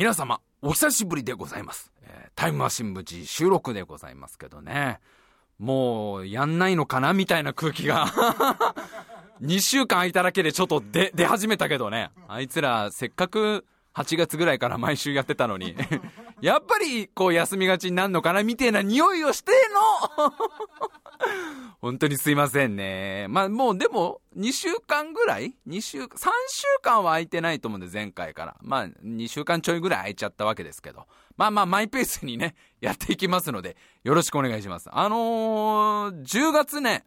[0.00, 1.92] 皆様、お久しぶりでございます。
[2.04, 4.98] えータイムマシン部チ収録でございますけどね。
[5.58, 8.06] もう、やんないのかなみたいな空気が。
[9.44, 12.12] 2週間空いただけでちょっと出、出始めたけどね。
[12.28, 15.76] あいつら、せっかく8月ぐらいから毎週やってたのに。
[16.40, 19.52] やっぱり、こう、休みがちになるのかなみたいな匂いをして
[20.16, 20.32] の
[21.80, 23.26] 本当にすいませんね。
[23.28, 26.08] まあもうでも、2週間ぐらい ?2 週、3
[26.48, 28.56] 週間は空いてないと思うんで、前回から。
[28.60, 31.06] まあ、2週間ちょいぐらい空いちゃったわけですけど。
[31.38, 34.90] まあまあ、マイペースにね、 やっていきますので、よろしくお願いします。
[34.92, 37.06] あのー、10月ね、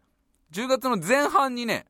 [0.52, 1.86] 10月の前半にね、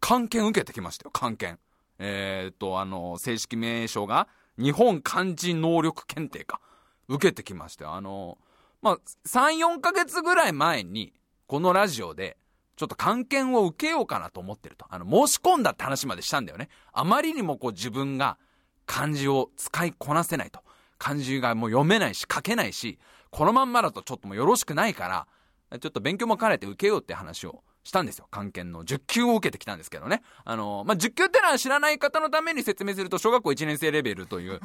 [0.00, 1.60] 関検受けてきましたよ、関検。
[1.98, 6.60] えー、っと、あの正式名称が、日本漢字能力検定か。
[7.08, 7.94] 受けてきましたよ。
[7.94, 8.52] あのー
[8.82, 11.14] まあ、3、4ヶ月ぐらい前に、
[11.52, 12.38] このラジオで、
[12.76, 14.86] ちょっと関検を受けようかなと思ってると。
[14.88, 16.70] あの、申し込んだって話までしたんだよね。
[16.94, 18.38] あまりにもこう自分が
[18.86, 20.60] 漢字を使いこなせないと。
[20.96, 25.26] 漢字がもう読めないし書けないし、このまんまだとちょっともうよろしくないか
[25.70, 28.28] ら、ちょっと勉強も兼ねて受けようって話をしたんですよ。
[28.30, 30.22] 関検の10級を受けてきたんですけどね。
[30.46, 34.58] あの、まあ、10級ってのは知らない方のために説明すると、小学校1年生レベルという、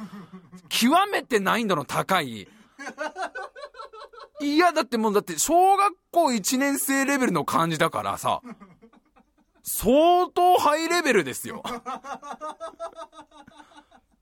[0.69, 2.47] 極めて難易度の高い、
[4.41, 8.41] いや、だってもうだって小学校1年生レベルの漢字だからさ、
[9.63, 11.63] 相当ハイレベルですよ。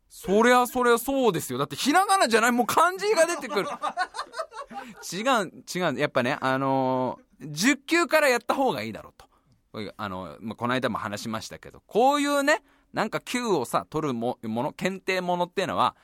[0.09, 1.59] そりゃそりゃそうですよ。
[1.59, 3.67] だってひらがなじゃない、もう漢字が出てくる。
[5.13, 5.99] 違う、違う。
[5.99, 9.25] やっぱね、あのー、10級からやった方がいいだろうと。
[9.97, 15.95] あの、まあ、この間も話しましたけど、こういうね、なんか級をさ、取るももの、検定ものっていうのは、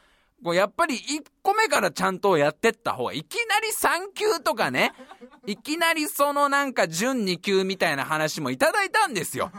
[0.44, 4.94] こうやっぱり1個目からちゃんとやってった方が、いきなり3級とかね、
[5.45, 9.52] いきなりそのなんか準2級みたいな話もいただいたんですよ。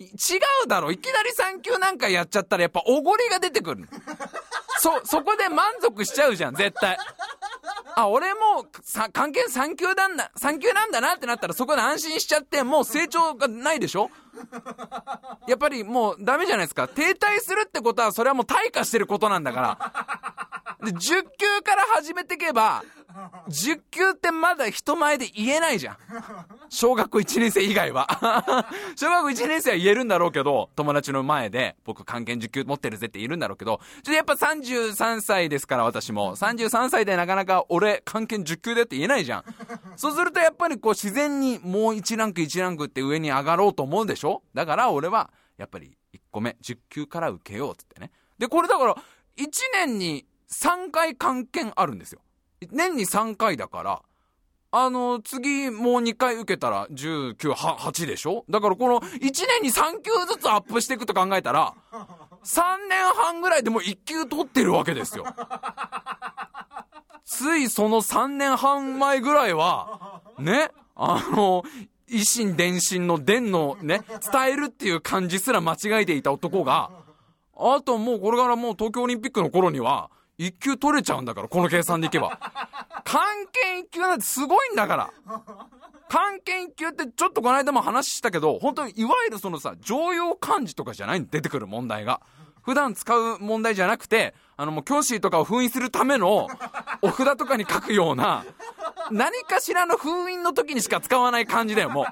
[0.00, 0.04] 違
[0.64, 3.88] うだろいきなり3級なんかやっちゃったらやっぱおごりが出てくる。
[4.78, 6.98] そ、そこで満足しちゃうじゃん、絶対。
[7.96, 14.10] あ、俺も、さ、関係3級なんだ、3級なんだなってなったらそこで安心しちゃって、もう成長がないでしょ？
[15.48, 16.88] やっぱりもうダメじゃないですか。
[16.88, 19.60] 停滞するってことは、それはもう退化してることなんだか
[20.82, 20.86] ら。
[20.90, 20.98] で、10
[21.38, 22.82] 級から始めていけば、
[23.48, 25.96] 10級ってまだ人前で言えないじゃん。
[26.68, 28.08] 小学校1年生以外は。
[28.96, 36.34] 小学校1年生は言えるんだろうけど、友達の前で、僕関係10級持ってるぜって言えるんだろうけど、ちょっとやっぱ33歳ですから私も。
[36.34, 39.44] 33歳でなかなか俺関係10級でって言えないじゃん。
[39.94, 44.23] そうするとやっぱりこう自然にもう1ランク1ランクって上に上がろうと思うでしょ？
[44.54, 48.10] だから俺は、やっぱり1個目、10級から受けようっつってね。
[48.38, 49.46] で、これだから、1
[49.86, 52.20] 年に3回関係あるんですよ。
[52.70, 54.02] 年に3回だから、
[54.76, 58.44] あの、次もう2回受けたら19、8でしょ？
[58.50, 61.74] だからこの1年に3級ずつアップしていくと考えたら、
[62.44, 65.24] 3年半ぐらいでもう1級取ってるわけですよ。
[67.24, 71.62] ついその3年半前ぐらいは、ね、あの、
[72.10, 76.90] 維新伝心の伝のね、伝えるっていう漢字すら間違えていた男が、
[77.56, 82.38] あともうこれからもう東京オリンピックの頃には、一級取れちゃうんだから、この計算でいけば。
[83.04, 83.22] 関
[83.52, 85.10] 係一級なんてすごいんだから。
[86.08, 92.20] 関係一級ってちょっとこの間も話したけど、本当にいわゆるそのさ、常用漢字とかじゃないの出てくる問題が。
[92.62, 96.48] 普段使う問題じゃなくて、あのもう教師とかを封印するための
[97.02, 98.44] お札とかに書くような、
[99.10, 102.04] 何かしらの封印の時にしか使わない漢字だよ、もう。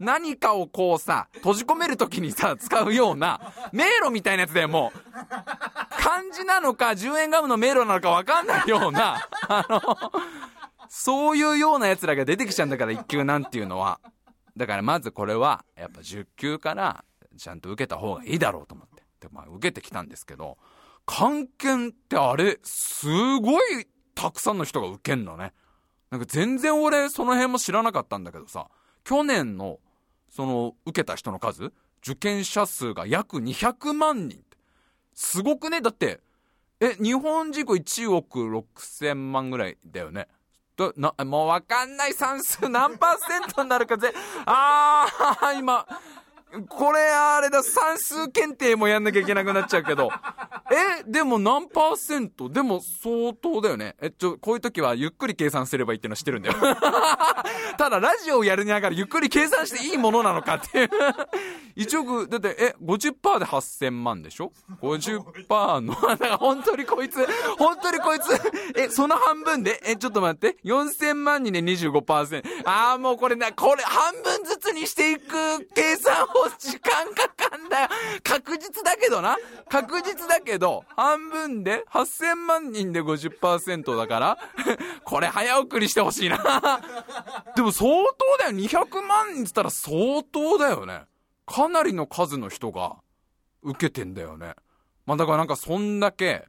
[0.00, 3.40] 何かをこうさ、閉じ込める時にさ、使うような、
[3.72, 4.98] 迷路みたいなやつだよ、もう。
[6.02, 9.80] 漢字なのか、10円ガムの迷路なのかわかんないような、あの、
[10.88, 14.00] そういうような奴らが出てきちゃうんだから、1級なんていうのは。
[14.56, 17.04] だからまずこれは、やっぱ10級から、
[17.36, 19.04] ちゃんと受けた方がいいだろうと思って。
[19.20, 20.58] で、まあ、受けてきたんですけど、
[21.10, 23.06] 関係ってあれ、す
[23.40, 25.54] ごいたくさんの人が受けんのね。
[26.10, 28.68] なんか全然俺、その辺も知らなかったんだけどさ、
[29.04, 29.78] 去年の、
[30.28, 31.72] その、受けた人の数
[32.02, 34.58] 受験者数が約200万人って。
[35.14, 35.80] すごくね？
[35.80, 36.20] だって、
[36.78, 40.28] え、日本人口1億6千万ぐらいだよね。
[40.76, 44.12] だな、もうわかんない算数何パーセントになるかぜ、
[44.44, 45.86] あー、今、
[46.68, 50.10] これあれだ、算数検定もやんなきゃいけなくなっちゃうけど。
[50.70, 52.48] え、でも何パーセント？
[52.48, 53.96] でも相当だよね。
[54.00, 56.56] え、ちょ、こういう時はゆっくり計算すればいいってのは知ってるんだよ。
[57.78, 60.90] ただラジオをやりながらゆっくり計算していいものなのかっていう。
[61.76, 64.52] 1億、だって、え、50%で8000万でしょ
[64.82, 67.24] ?50% の、 だから本当にこいつ、
[67.56, 68.24] 本当にこいつ、
[68.74, 72.42] え、その半分で、え、ちょっと待って、4000万にね25%。
[72.64, 76.26] ああ、もうこれな、これ半分ずつにしていく計算
[76.58, 77.88] 時間かかんだよ。
[78.22, 79.36] 確実だけどな。
[79.68, 84.38] 確実だけど、半分で8000万人で50%だから、
[85.04, 86.38] これ早送りしてほしいな。
[87.56, 88.56] でも相当だよ。
[88.56, 91.02] 200万人っつったら相当だよね。
[91.46, 92.96] かなりの数の人が
[93.62, 94.54] 受けてんだよね。
[95.06, 96.46] まあだからなんかそんだけ、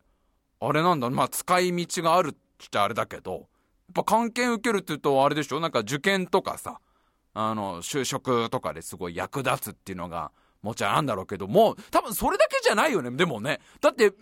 [0.60, 3.44] あれなんだ、まあ使い道があるっちゃあれだけど、やっ
[3.94, 5.60] ぱ関係受けるって言うとあれでしょ？
[5.60, 6.80] なんか受験とかさ、
[7.48, 10.32] あの、就職とかですごい役立つっていうのが、
[10.62, 13.12] もちろんあるんだろうけども、多分それだけじゃないよね。
[13.12, 13.62] でもね。
[13.80, 14.14] だって200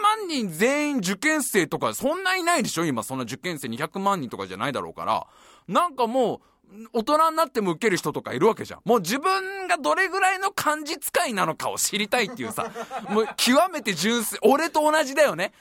[0.00, 2.84] 万人全員受験生とかそんないないでしょ？
[2.84, 5.26] 今そんな受験生200万人とかじゃないだろうから。
[5.66, 6.40] なんかもう、
[6.92, 8.80] 大人になっても受ける人とかいるわけじゃん。
[8.84, 12.70] もう自分がどれぐらいの漢字使いなのかを知りたいっていうさ、
[13.10, 15.52] もう極めて純粋、俺と同じだよね。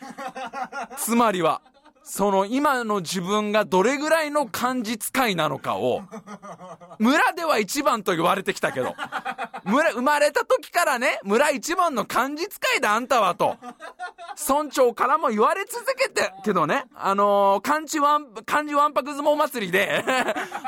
[0.98, 1.62] つまりは。
[2.06, 6.01] その今の自分がどれぐらいの漢字使いなのかを、
[7.00, 8.95] 村では一番と言われてきたけど、
[9.66, 13.57] 村、生まれた時からね、村一番の漢字使いだあんたはと、
[14.48, 20.04] 村長からも言われ続けて、けどね、あのー、漢字ワン、漢字わんぱく相撲祭りで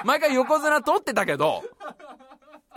[0.03, 1.63] 毎回横綱通ってたけど、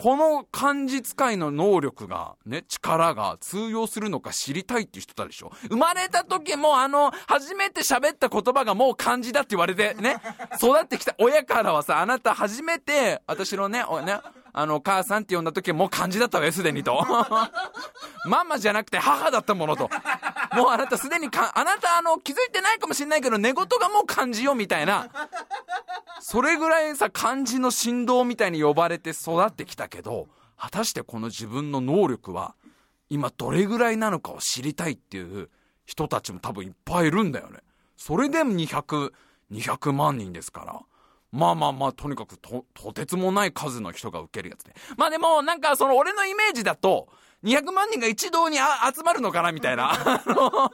[0.01, 5.51] この漢字使いの能力が、ね、力が通用するのか知りたいっていう人たでしょ。
[5.69, 10.19] 生まれた時もあの、初めて喋った言葉がもう漢字だって言われて、ね、
[10.63, 11.17] 育ってきた。
[11.19, 14.21] 親からはさ、あなた初めて、私のね、おね、
[14.53, 17.05] あの、母さんって呼んだ時はもう漢字だったわよ、すでにと。
[18.27, 19.91] ママじゃなくて母だったものと。
[20.55, 25.09] もうあなたすでにか、あなたあの、気づいてないかもしれないけど、寝言がもう漢字よ、みたいな。
[26.21, 32.55] それぐらいさ、漢字の振動みたいに呼ばれて育ってきたけど、果たしてこの自分の能力は、
[33.11, 35.49] 今どれぐらいなのかを知りたいっていう
[35.87, 37.61] 人たちも多分いっぱいいるんだよね。
[37.97, 39.13] それでも200、
[39.51, 40.81] 200万人ですから。
[41.33, 44.75] まあまあまあ、とにかくと、とてつもない数の人が受けるやつで。
[44.97, 47.09] まあでも、なんかその俺のイメージだと、
[47.45, 49.93] 200万人が一堂に集まるのかなみたいな。
[49.93, 50.73] あの、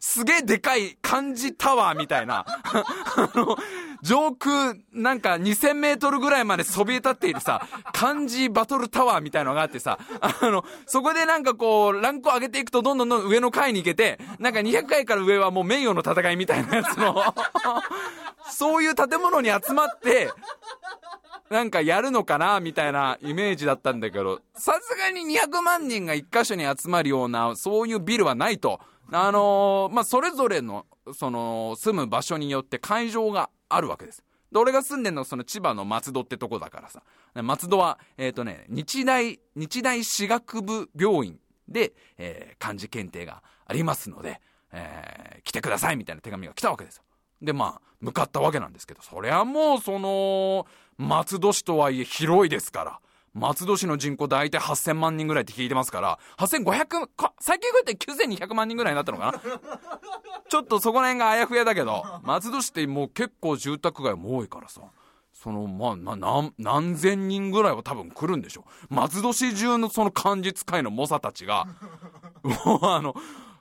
[0.00, 2.46] すげえでかい漢字タワーみたいな。
[2.46, 3.56] あの、
[4.00, 17.22] 上空なんか2000メートルぐらいまでそびえ立っているさ、漢字バトルタワーみたいのがあってさ、あの、そこでなんかこう、ランクを上げていくとどんどんどん上の階に行けて、なんか200階から上はもう名誉の戦いみたいなやつの
[18.50, 20.30] そういう建物に集まって、
[21.50, 28.80] なんかやるのかなみたいなイメージだったんだけど、さすがに200万人が一箇所に集まるような、そういうビルはないと。
[29.12, 34.24] あのー、まあ、それぞれの、その、住む場所によって会場があるわけです。
[34.50, 37.02] で、俺が住んでんのその千葉の松戸ってとこだからさ。
[37.34, 41.38] 松戸は、えっ、ー、とね、日大、日大歯学部病院
[41.68, 44.40] で、えー、漢字検定がありますので、
[44.72, 47.04] えー、来てくださいみたいな手紙が来たわけですよ。
[47.42, 50.66] で、まあ、向かったわけなんですけど、そりゃもう、その、
[50.98, 53.00] 松戸市とはいえ広いですから、
[53.34, 59.40] 松戸市の人口大体8000万人ぐらいって聞いてますから、8500、最近増えて9200万人ぐらいになったのかな。
[60.48, 64.80] ちょっとそこら辺があやふやだけど、松戸市ってもう結構住宅街も多いからさ、
[65.34, 68.94] その、まあ、な、何、千人ぐらいは多分来るんでしょう。
[68.94, 71.66] 松戸市中のその漢字使いの猛者たちが、
[72.42, 73.14] もうあの、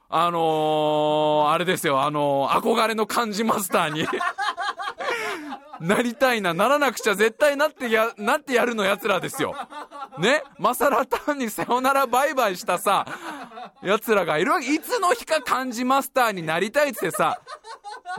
[0.10, 4.08] あのー、あれですよ、あのー、憧れの漢字マスターに
[5.82, 9.56] なりたいな、ならなくちゃ絶対なってや、なってやるの奴らですよ。
[10.20, 10.44] ね？
[10.58, 13.06] マサラタンにさよならバイバイしたさ、
[13.82, 14.74] 奴らがいるわけ。
[14.74, 17.42] いつの日か漢字マスターになりたいってさ、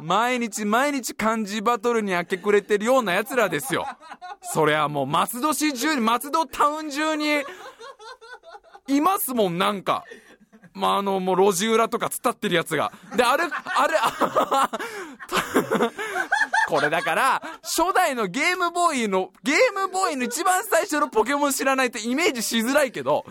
[0.02, 3.86] 毎日毎日漢字バトルに明け暮れてるような奴らですよ。
[4.42, 7.42] そりゃもう松戸市中に、松戸タウン中に、
[8.88, 10.04] いますもん、なんか。
[10.76, 12.92] まあ、あの、もう路地裏とか突っ立ってるやつが。
[13.16, 14.68] で、あれ、あれ、あ
[16.68, 23.24] これだから、初代のゲームボーイの、ゲームボーイの一番最初のポケモン知らないとイメージしづらいけど、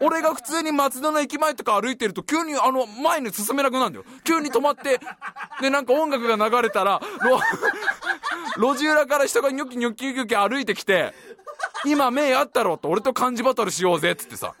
[0.00, 4.04] 俺が普通に松戸の駅前とか歩いてると急にあの、前に進めなくなるんだよ。
[4.22, 5.00] 急に止まって、
[5.60, 7.00] で、なんか音楽が流れたら、
[8.56, 11.12] 路 地裏から人がニョキニョキニョキ歩いてきて、
[11.84, 14.54] 今目あったろと俺と漢字バトルしようぜっつってさ。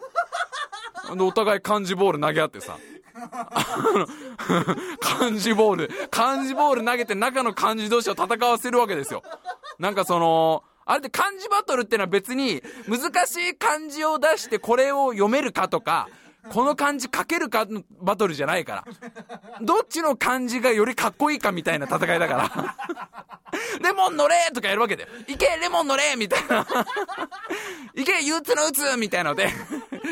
[1.14, 2.78] で、お互い漢字ボール投げ合ってさ。
[5.00, 9.22] 漢字ボール、漢字ボール投げて中の漢字同士を戦わせるわけですよ。
[9.78, 16.08] なんかその、あれって漢字バトルってのは別に難しい漢字を出してこれを読めるかとか、
[16.52, 17.66] この漢字書けるか
[18.00, 18.84] バトルじゃないから。
[19.62, 22.76] どっちの漢字がよりかっこいいかみたいな戦いだから。
[23.82, 25.08] レモン乗れとかやるわけで。
[25.28, 26.66] いけレモン乗れみたいな。
[27.94, 29.48] いけ憂鬱の打つみたいなので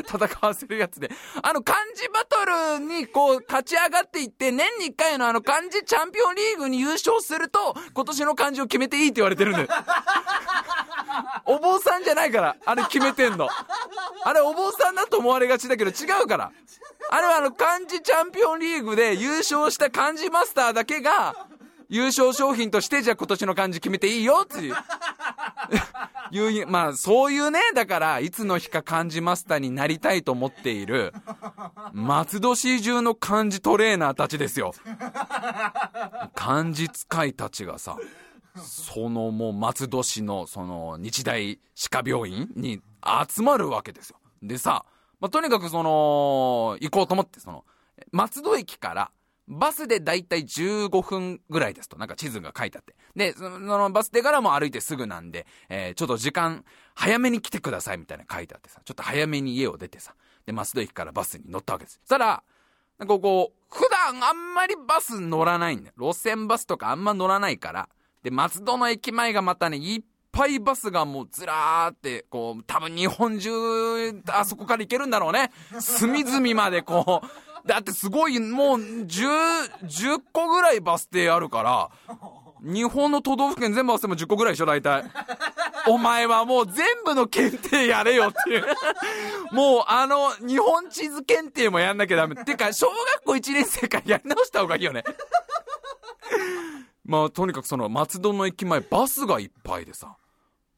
[0.07, 1.11] 戦わせるやつで。
[1.43, 9.69] あの漢字バトルにこう勝ち上がっていって、年に一回のあの漢字チャンピオンリーグに優勝すると、今年の漢字を決めていいって言われてるんだよ。
[11.45, 13.49] お坊さんじゃないから、あれ決めてんの。
[14.25, 16.53] あれお坊さんだと思われがちだけど違うから。
[17.11, 21.47] あれはあの漢字チャンピオンリーグで優勝した漢字マスターだけが、
[21.89, 24.75] 優勝商品としてじゃあ今年の漢字決めていいよっていう。
[26.31, 31.13] いう、まあそういうね、だからいつの日か漢字マスターになりたいと思っている、
[31.93, 34.73] 松戸市中の漢字トレーナーたちですよ。
[36.35, 37.99] 漢字使いたちがさ、
[38.57, 42.81] そのもう松戸市のその日大歯科病院に
[43.29, 44.17] 集まるわけですよ。
[44.43, 44.87] でさ、
[45.23, 47.65] まあ、とにかくその、行こうと思って、その、
[48.11, 49.11] 松戸駅から、
[49.47, 52.97] バスでだいたい15分ぐらいですと、なんか地図が書いてあって。
[53.15, 56.65] で、そのバス停からも歩いてすぐなんで、えー、ちょっと時間、
[56.97, 62.01] 早めに来てくださいみたいな書いてあってさ、ちょっと早めに家を出てさ、で、松戸駅からバスに乗ったわけです。
[62.03, 62.43] そしたら、
[62.99, 65.95] なんかこう、普段あんまりバス乗らないんだよ。
[65.99, 67.89] 路線バスとかあんま乗らないから、
[68.25, 70.03] で、松戸の駅前がまたね、いっ
[70.33, 73.51] ぱいバスがもうずらーって、こう、多分日本中、
[74.29, 75.53] あそこから行けるんだろうね。
[75.79, 77.29] 隅々までこう、
[77.69, 79.07] だってすごい、もう、10、
[79.85, 81.91] 10個ぐらいバス停あるから、
[82.61, 85.05] 日本の都道府県全部合わせても10個ぐらいでしょ、大体。
[85.87, 88.65] お前はもう全部の検定やれよっていう
[89.53, 92.37] もうあの、日本地図検定もやんなきゃダメ。
[92.45, 95.03] てか、小学校1年生からやり直した方がいいよね
[97.05, 100.17] まあ、とにかくその松戸の駅前バスがいっぱいでさ、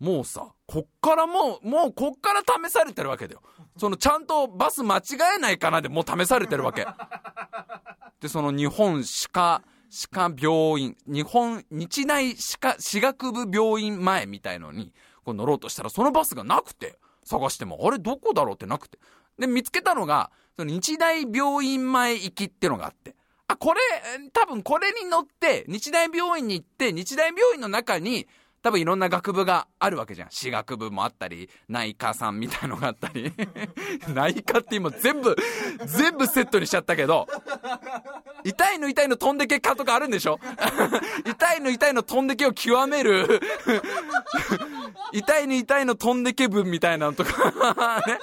[0.01, 3.43] もうさ、こっからもう、もうこっから試されてるわけだよ。
[3.77, 5.03] そのちゃんとバス間違
[5.37, 6.87] えないかなでもう試されてるわけ。
[8.21, 14.93] で、その日本歯科、歯科病院、日本日大歯科、歯学部病院前みたいのに、
[15.25, 18.99] こう乗ろうとしたらそのバスがなくて、探しても、あれどこだろうってなくて。
[19.39, 23.17] で、見つけたのが、その日大病院前行きってのがあって。
[23.47, 23.81] あ、これ、
[24.33, 28.27] 多分これに乗って、日大病院に行って、日大病院の中に、
[28.65, 30.29] 多分いろんな学部があるわけじゃん。
[30.31, 33.31] 私学部もあったり、内科さんみたいのがあったり。
[34.09, 35.37] 内科って今全部、
[35.85, 37.29] 全部セットにしちゃったけど、
[38.43, 40.41] 痛いの痛いの飛んでけかとかあるんでしょ？
[41.29, 43.39] 痛いの痛いの飛んでけを極める
[45.13, 48.19] 痛いの痛いの飛んでけ分みたいなのとかね。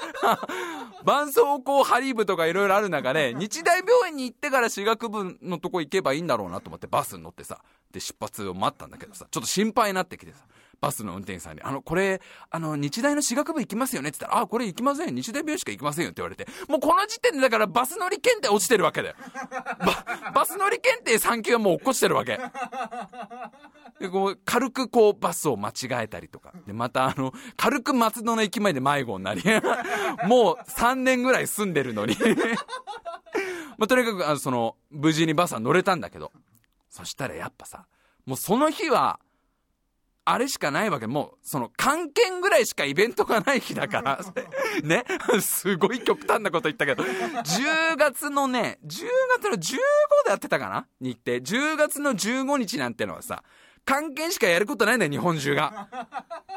[1.05, 7.59] 絆創膏ハリー部とかいろいろある中で、日大病院に行ってから歯学部のとこ行けばいいんだろうなと思ってバスに乗ってさ、
[7.91, 10.45] で出発を待ったんだけどさ、ちょっと心配になってきてさ、
[10.81, 14.09] バスの運転手さんに、あの、これ、あの、日大の私学部行きますよね？
[14.09, 15.15] って言ったら、あ、これ行きません。
[15.15, 19.15] 日大病院しか行きませんよって言われて、もうこの時点でだからバス乗り検定落ちてるわけだよ。
[19.79, 22.39] バ、バス乗り検定3級はもう落っこちてるわけ。
[23.99, 26.51] で、こう、軽くこう、バスを間違えたりとか。
[26.65, 29.43] で、またあの、軽く松戸の駅前で迷子になり、
[30.25, 32.17] もう3年ぐらい住んでるのに
[33.77, 36.31] まあ、とにかく、あの、その、無事にバスは乗れたんだけど、
[36.89, 37.85] そしたらやっぱさ、
[38.25, 39.19] もうその日は、
[40.23, 41.07] あれしかないわけ。
[41.07, 44.19] もう、その、関係ぐらいしかイベントがない日だから。
[44.83, 45.03] ね？
[45.41, 47.03] すごい極端なこと言ったけど。
[47.03, 49.07] 10月のね、10
[49.39, 49.77] 月の15で
[50.29, 50.87] やってたかな？
[50.99, 51.37] 日程。
[51.37, 53.43] 10月の15日なんてのはさ、
[53.83, 55.87] 関係しかやることないんだよ、日本中が。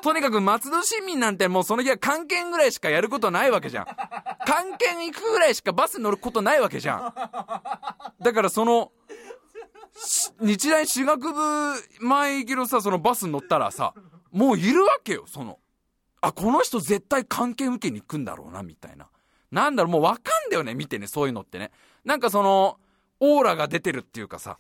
[0.03, 3.87] とにかく松戸市民なんてもうその日は関係ぐらいしかやることないわけじゃん。
[4.47, 7.15] 関係行くぐらいしかバス乗ることないわけじゃん。
[8.23, 8.93] だからその、
[10.41, 11.39] 日大私学部
[12.01, 13.95] 前行きのさ、そのバスに乗ったらさ、
[14.33, 15.59] もういるわけよ、その。
[16.21, 19.09] あ、この人絶対関係受けに行くんだろうな、みたいな。
[19.51, 21.71] なんだろう、もうわかんだよね、見てね、そういうのってね。
[22.05, 22.79] なんかその、
[23.21, 24.59] オーラが出てるっていうかさ、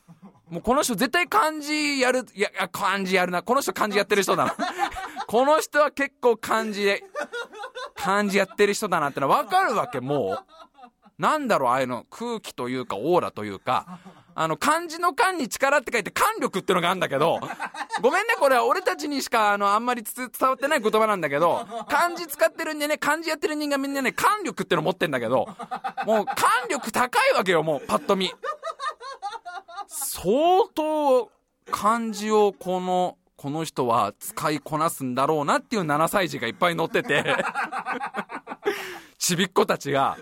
[0.48, 3.42] もうこの人絶対漢字やる、いや、漢字やるな。
[3.42, 4.56] この人漢字やってる人だな。
[5.26, 7.02] この人は結構漢字で、
[7.96, 10.44] 漢字やってる人だなってのはわかるわけ、もう。
[11.18, 13.98] なんだろう、ああいうの、空気というか、オーラというか、
[14.34, 17.40] あの、漢字の漢に力って書いて漢力ってのがあるんだけど、
[18.02, 25.46] ごめんね、これは俺たちにしか、あの、あんまり伝わってない言葉なんだけど、漢字使ってるんでね、漢字やってる人間みんなね、漢力っての持ってんだけど、
[26.06, 28.32] もう漢力高いわけよ、もう、パッと見。
[29.86, 30.24] 相
[30.74, 31.30] 当、
[31.70, 37.22] 漢字をこの、この人は使いこなすんだろうなっていう7歳児がいっぱい乗ってて
[39.24, 40.18] ちびっ子たちが、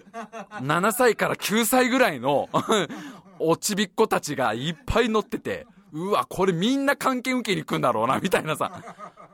[0.61, 2.49] 7歳から9歳ぐらいの
[3.41, 8.81] おちびっ子たちがいっぱい乗ってて、うわ、これみんな関係受けに行くんだろうな、みたいなさ。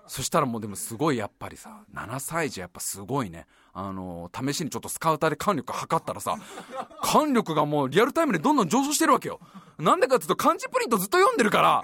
[0.07, 3.47] そしたらもうでもすごいやっぱりさ、7歳児やっぱすごいね。
[3.75, 6.39] あのー、試しにちょっとスカウターで管力測ったらさ、
[7.03, 9.39] 管力がもうリアルタイムでどんどん上昇してるわけよ。
[9.79, 11.83] なんでかっていうと漢字プリントずっと読んでるから、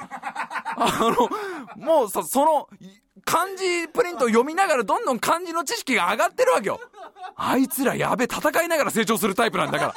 [0.77, 2.69] あの、もうさ、その、
[3.25, 6.81] 漢字プリントを読みながらどんどん漢字の知識が上がってるわけよ。
[7.37, 9.95] あいつらやべ、戦いながら成長するタイプなんだから。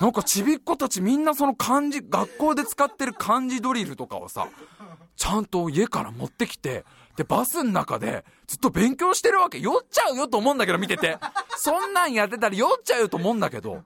[0.00, 4.48] なんかちびっ子たちみんなその漢字、学校で使ってる漢字ドリルとかをさ、
[5.16, 6.84] ちゃんと家から持ってきて、
[7.16, 9.60] で、バスの中でずっと勉強してるわけ。
[9.60, 11.18] 酔っちゃうよと思うんだけど、見てて。
[11.56, 13.82] そんなんやってたら酔っちゃうよと思うんだけど、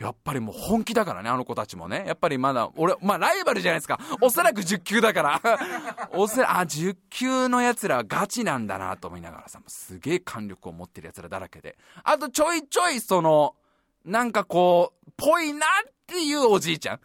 [0.00, 2.04] やっぱりもう本気だからね、あの子たちもね。
[2.06, 3.98] やっぱりまだ、俺、まあライバルじゃないですか。
[4.20, 5.40] おそらく10級だから。
[6.12, 11.76] おそらく、あ、10級の奴らはガチなんだなと思いながらさ、すげえ感力を持ってる奴らだらけで。
[12.04, 13.56] あとちょいちょいその、
[14.04, 17.00] なんかこう、ぽいなっていうおじいちゃん。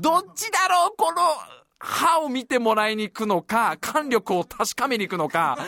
[0.00, 1.22] どっちだろうこの、
[1.84, 5.58] 歯を見てもらいに行くのか、腕力を確かめに行くのか、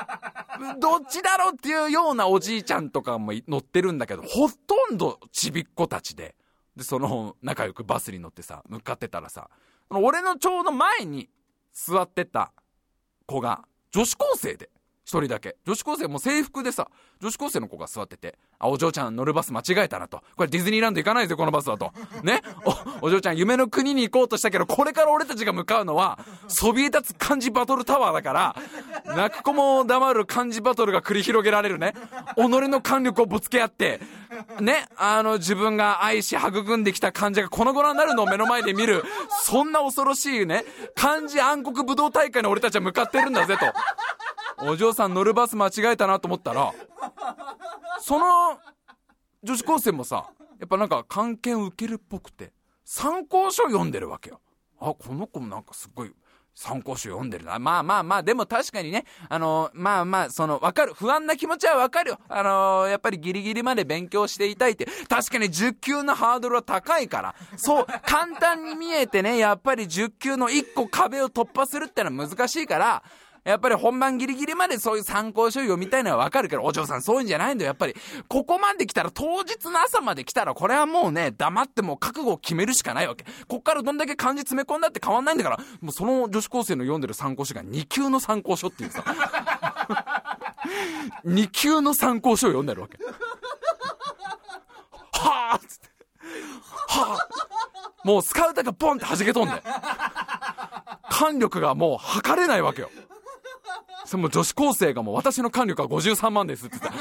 [0.80, 6.34] どっちだろうっていうようなおじいちゃんとかも乗ってるんだけど、ほとんどちびっ子たちで、
[6.74, 9.50] で、その、仲良くバスに乗ってさ、向かってたらさ、
[9.90, 11.28] 俺のちょうど前に
[11.74, 12.50] 座ってた
[13.26, 14.70] 子が、女子高生で、
[15.04, 15.56] 一人だけ。
[15.66, 16.88] 女子高生も制服でさ、
[17.20, 20.22] 女子高生の子が座ってて、あ、お嬢ちゃん乗るバス間違えたなと。
[20.36, 21.92] これディズニーランド行かないですよ、このバスだと。
[22.22, 22.40] ね？
[23.00, 28.56] お、お嬢ちゃん夢の国に行こうとしたけど、これから俺たちが向かうのは、そびえ立つ漢字バトルタワーだから、
[29.16, 31.94] 泣く子も黙る漢字バトルが繰り広げられるね。
[32.36, 34.00] 己の官力をぶつけ合って、
[34.60, 39.04] ね、あの、自分が愛し育んできた患者がこの頃になるのを目の前で見る、
[39.42, 43.66] そんな恐ろしいね、漢字暗黒武道大会に俺たちは向かってるんだぜと。
[44.68, 46.72] お嬢さん乗るバス間違えたなと思ったら、
[48.00, 48.58] その
[49.42, 52.52] 女子高生もさ、やっぱなんか関係受けるっぽくて、
[52.84, 54.40] 参考書読んでるわけよ。
[54.80, 56.12] あ、この子もなんかすごい
[56.54, 57.58] 参考書読んでるな。
[57.58, 60.94] まあまあまあ、でも確かにね、あの、まあまあ、その、わかる。
[60.94, 62.18] 不安な気持ちはわかるよ。
[62.28, 64.86] あの、やっぱりギリギリまで勉強していたいって。
[65.08, 67.34] 確かに10級のハードルは高いから。
[67.56, 73.02] そう、簡単に見えてね、やっぱり10級の1個壁を突破するってのは難しいから、
[73.44, 77.70] やっぱり本番ギリギリまでそういう参考書読みたいのはわかるけど、お嬢さんそういうんじゃないんだよ。
[77.70, 77.94] やっぱり、
[78.28, 83.24] ここまで来たら、当日の朝まで来たら、これはもうね、黙ってもう覚悟を決めるしかないわけ。
[83.48, 89.02] こっからどんだけ漢字詰め込んだって変わんないんだから、もうその女子高生の読んでる参考書が2級の参考書っていうさ。
[91.26, 92.98] 2級の参考書を読んでるわけ。
[95.18, 95.88] はぁつって。
[96.88, 99.62] はぁもうスカウターがボンって弾け飛んで。
[101.30, 102.90] 腕力がもう測れないわけよ。
[104.04, 106.94] その女子高生がもう私の管力は53万ですって言っ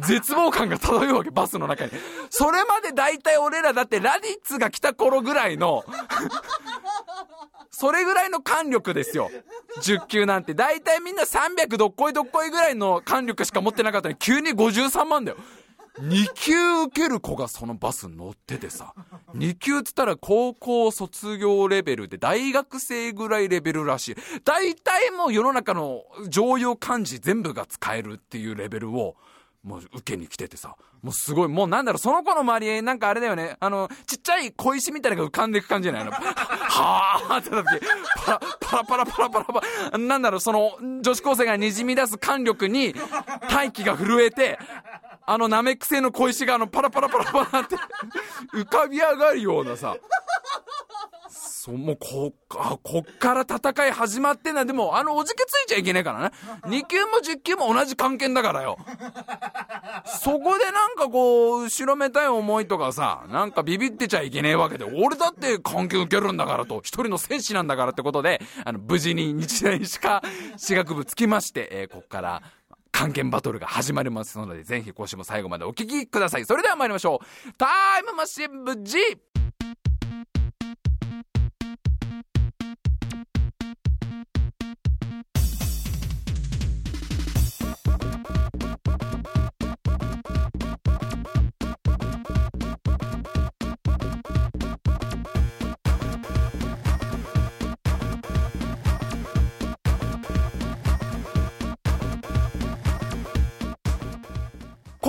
[0.00, 0.06] た。
[0.06, 1.92] 絶望感が漂うわけ、バスの中に。
[2.30, 5.84] それまで大体俺らだってラディッツが来た頃ぐらいの
[7.70, 9.30] それぐらいの管力ですよ。
[9.80, 10.54] 10級なんて。
[10.54, 15.38] 大体みんな300どっこいどっこいぐらいの管力しか持ってなかったのに、急に53万だよ。
[16.00, 16.54] 2級
[16.86, 18.94] 受ける子がそのバス乗っててさ、
[19.36, 24.16] 2級っつったら高校卒業レベルで大学生ぐらいレベルらしい。
[24.44, 29.16] 大体もう世の中の常用漢字全部が使えるっていうレベルを、
[29.62, 36.10] もう受けに来ててさ、もうすごい、もうなんだろう、その子の周り、なんかあれだよね、あの、ちっちゃい小石みたいなのが浮かんでいく感じじゃないの？
[36.10, 37.80] はぁーってなって、
[38.24, 39.60] パラ、パラパラパラパラパ
[39.92, 42.92] ラ、なんだろう、その、女子高生が滲み出す感力に、
[43.50, 44.58] 大気が震えて、
[45.26, 47.76] あのナメック星の小石があのパラパラパラパラって
[48.54, 49.96] 浮かび上がるようなさ、
[51.64, 54.64] そう、もうこ、あ、こっから戦い始まってんだ。
[54.64, 56.32] でも、あの、おじけついちゃいけないからね。
[56.64, 58.78] 2級も10級も同じ関係だからよ。
[60.04, 70.22] そこでなんかこう、後ろめたい思いとかさ、なんかビビってちゃいけねえわけで、俺だって関係受けるんだからと、一人の戦士なんだからってことで、あの、無事に日大歯科
[70.56, 72.42] 歯学部つきまして、えー、こっから、
[73.02, 76.44] 探検バトルが始まりますので、ぜひ今週も最後までお聞きください。
[76.44, 77.52] それでは参りましょう。
[77.54, 77.66] タ
[77.98, 78.98] イムマシン部 G!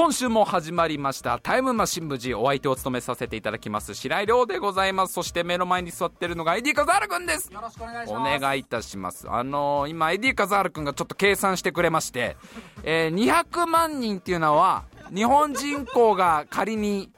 [0.04, 1.40] 今週も始まりました。
[1.40, 5.14] タイムマシン部 G お相手を務めさせていただきます白井亮でございます。
[5.14, 7.50] そして目の前に座ってるのがエディカザールくんです。
[7.54, 8.36] よろしくお願いします。
[8.36, 9.30] お願いいたします。
[9.30, 12.36] あのー、今エディカザールくんがちょっと計算してくれまして、
[12.84, 14.84] えー、200万人っていうのは
[15.16, 17.10] 日本人口が仮に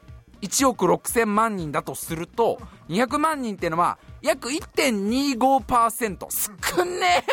[0.45, 6.27] 1億6000万人だとすると200万人っていうのは約1.25%。
[6.75, 7.23] 少ね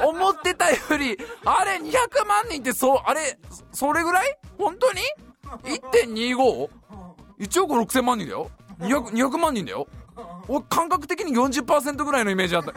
[0.00, 3.38] え思ってたより、あれ200万人ってそう、あれ、
[3.72, 4.36] それぐらい？
[4.58, 5.00] 本当に
[5.64, 8.50] ?1.25?1 億6000万人だよ。
[8.80, 9.86] 200, 200万人だよ。
[10.48, 12.72] 俺感覚的に40%ぐらいのイメージあった。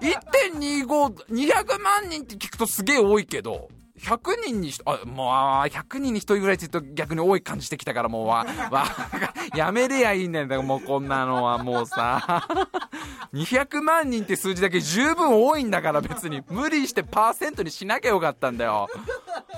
[0.00, 0.86] 1.25、
[1.30, 3.68] 200万人って聞くとすげえ多いけど、
[4.02, 5.28] 100人にあ、もう、
[5.68, 8.86] 100人に1人ぐらいって言うと逆に多い感じしてきたからもう、わ、 わ、
[9.54, 10.62] やめれやいいんだよ。
[10.62, 12.46] もうこんなのはもうさ。
[13.34, 16.42] 200万人って数字だけ十分多いんだから別に。
[16.48, 18.88] 無理してパーセントにしなきゃよかったんだよ。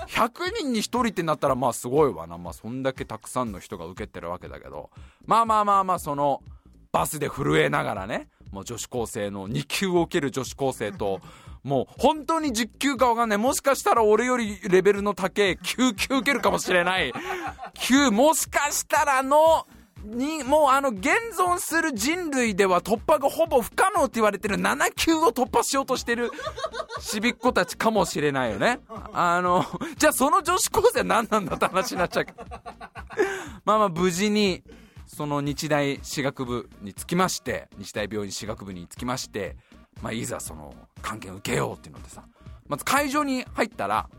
[0.07, 2.37] 100人に1人ってなったらまあすごいわな。
[2.37, 4.89] まあそんだけたくさんの人が受けてるわけだけど。
[5.25, 6.41] まあまあまあまあその、
[6.91, 11.21] バスで震えながらね、もう女子高生の2級を受ける女子高生と、
[11.63, 13.37] もう本当に10級かわかんない。
[13.37, 17.13] もしかしたら俺よりレベルの高い9級受けるかもしれない。
[17.75, 19.65] 9、もしかしたらの、
[20.03, 26.31] に、もうあの、現存する人類では突破がほぼ不可能って言われてる7級を突破しようとしてる
[27.01, 28.79] ちびっ子たちかもしれないよね。
[29.13, 29.65] あの、
[29.97, 32.43] じゃあその女子高生は何なんだって話になっちゃうけど。
[33.65, 34.63] まあまあ無事に、
[35.07, 39.55] その日大歯学部につきまして、日大病院歯学部につきまして、
[40.03, 42.25] まあいざその、関係受けようっていうのでさ、
[42.67, 44.09] まず会場に入ったら、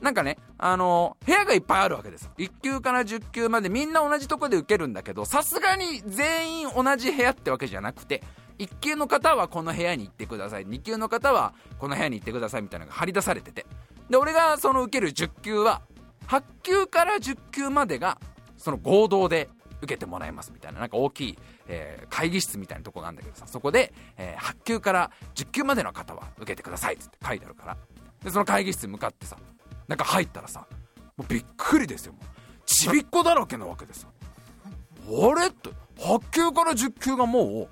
[0.00, 2.30] なんかね、あのー、部屋がいっぱいあるわけです。
[2.38, 8.22] 1級から10級までみんな同じとこで受けるんだけど、さすがに全員同じ部屋ってわけじゃなくて、
[8.58, 10.66] 1級の方はこの部屋に行ってください。
[10.66, 13.66] 2級の方はこの部屋に行ってくださいみたいなのが張り出されてて。
[14.08, 15.82] で、俺がその受ける10級は、
[16.28, 18.18] 8級から10級までが、
[18.56, 21.38] その合同で受けてもらいますみたいな、なんか大きい、
[21.68, 27.76] えー、会議室みたいなとこがあるんだけどさ、そこで、えー、8級から10級までの方は受けてくださいって書いてあるから。
[28.22, 29.36] で、その会議室に向かってさ、
[29.86, 30.66] 中入ったらさ、
[31.16, 32.24] もうびっくりですよもう。
[32.66, 34.10] ちびっこだらけなわけですよ。
[35.32, 37.68] あれって、8級から10級がも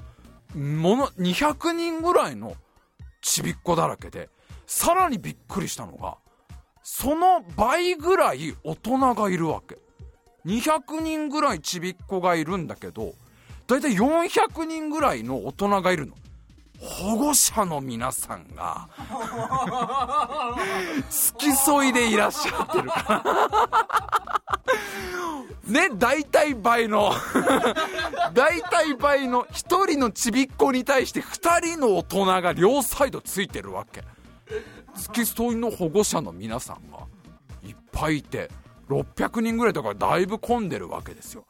[0.54, 2.56] う、もの、200人ぐらいの
[3.20, 4.30] ちびっこだらけで、
[4.66, 6.16] さらにびっくりしたのが、
[6.82, 9.76] その倍ぐらい大人がいるわけ。
[10.46, 13.14] 200人ぐらいちびっこがいるんだけど、
[13.66, 16.14] だいたい400人ぐらいの大人がいるの。
[16.78, 18.88] 保護者の皆さんが、
[21.10, 24.40] 付き添いでいらっしゃってるから。
[25.88, 27.12] ね、大体倍の
[28.32, 34.04] 大体倍の1人のちびっこに対して2人の大人が両サイドついてるわけ。
[34.94, 36.98] 付き添いの保護者の皆さんが
[37.64, 38.48] いっぱいいて、
[38.88, 41.44] 600人ぐらいだからだいぶ混んでるわけですよ。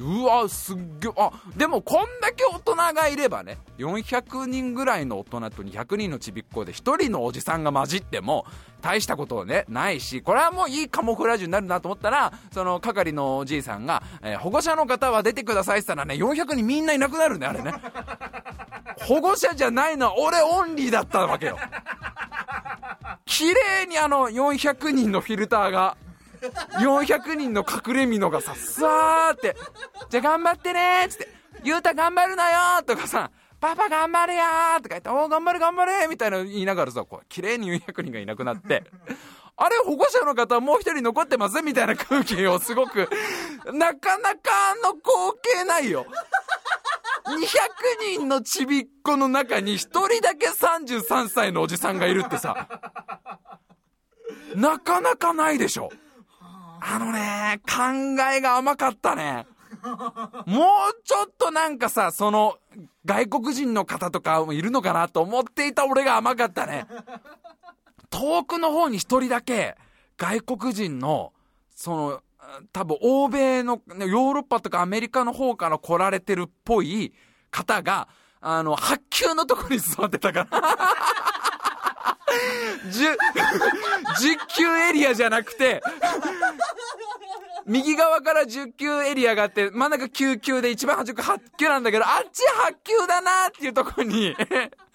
[0.00, 8.46] うわ、すっげあ、でもこんだけ大人がいればね、400人ぐらいの大人と200人のちびっこで1人のおじさんが混じっても、
[8.80, 17.74] 大したことはね、ないし、これはもういいカモフラージュになるなと思ったら、その係のおじいさんが、えー、保護者の方は出てくださいって言ったらね、400人みんないなくなるね、あれね。
[19.00, 21.58] 保護者じゃないのは俺オンリーだったわけよ。
[23.26, 25.96] 綺麗にあの400人のフィルターが
[26.80, 29.56] 400人の隠れみのがさ、さーって、
[30.10, 31.28] じゃあ頑張ってねーつって、
[31.64, 38.84] ゆうた頑張るなよとかさ、パパ頑張れやーとか言って、おー頑張れ頑張れみたいなの言いながらさ、こう、綺麗に400人がいなくなって、
[39.56, 43.08] あれ、保護者の方もう一人残ってますみたいな空気をすごく、
[43.72, 44.50] なかなか
[44.82, 46.06] の光景ないよ。
[47.26, 52.68] 200人のちびっこの中に1人だけ33歳のおじさんがいるってさ、
[54.54, 55.90] なかなかないでしょ。
[56.80, 59.46] あのね、考えが甘かったね。
[60.46, 62.56] もうちょっとなんかさ、その、
[63.04, 66.86] 外国人の方とかもいるのかなと思っていた俺が甘かったね。
[68.10, 69.76] 遠くの方に一人だけ、
[70.16, 71.32] 外国人の、
[71.74, 72.20] その、
[72.72, 77.12] 多分欧米の、ヨーロッパとかアメリカの方から来られてるっぽい
[77.50, 78.08] 方が、
[78.40, 80.62] あの、発球のとこに座ってたから、
[82.88, 85.82] 10級エリアじゃなくて、
[87.66, 94.34] 右側から10級エリアがあって、真ん中9級で一番端っこ8級なんだけど、あっち8級だなっていうところに。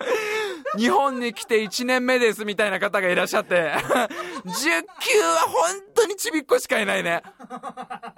[0.77, 3.73] 日本に来て1年目ですみたいな方がいらっしゃって、
[4.45, 7.21] 10級は本当にちびっこしかいないね。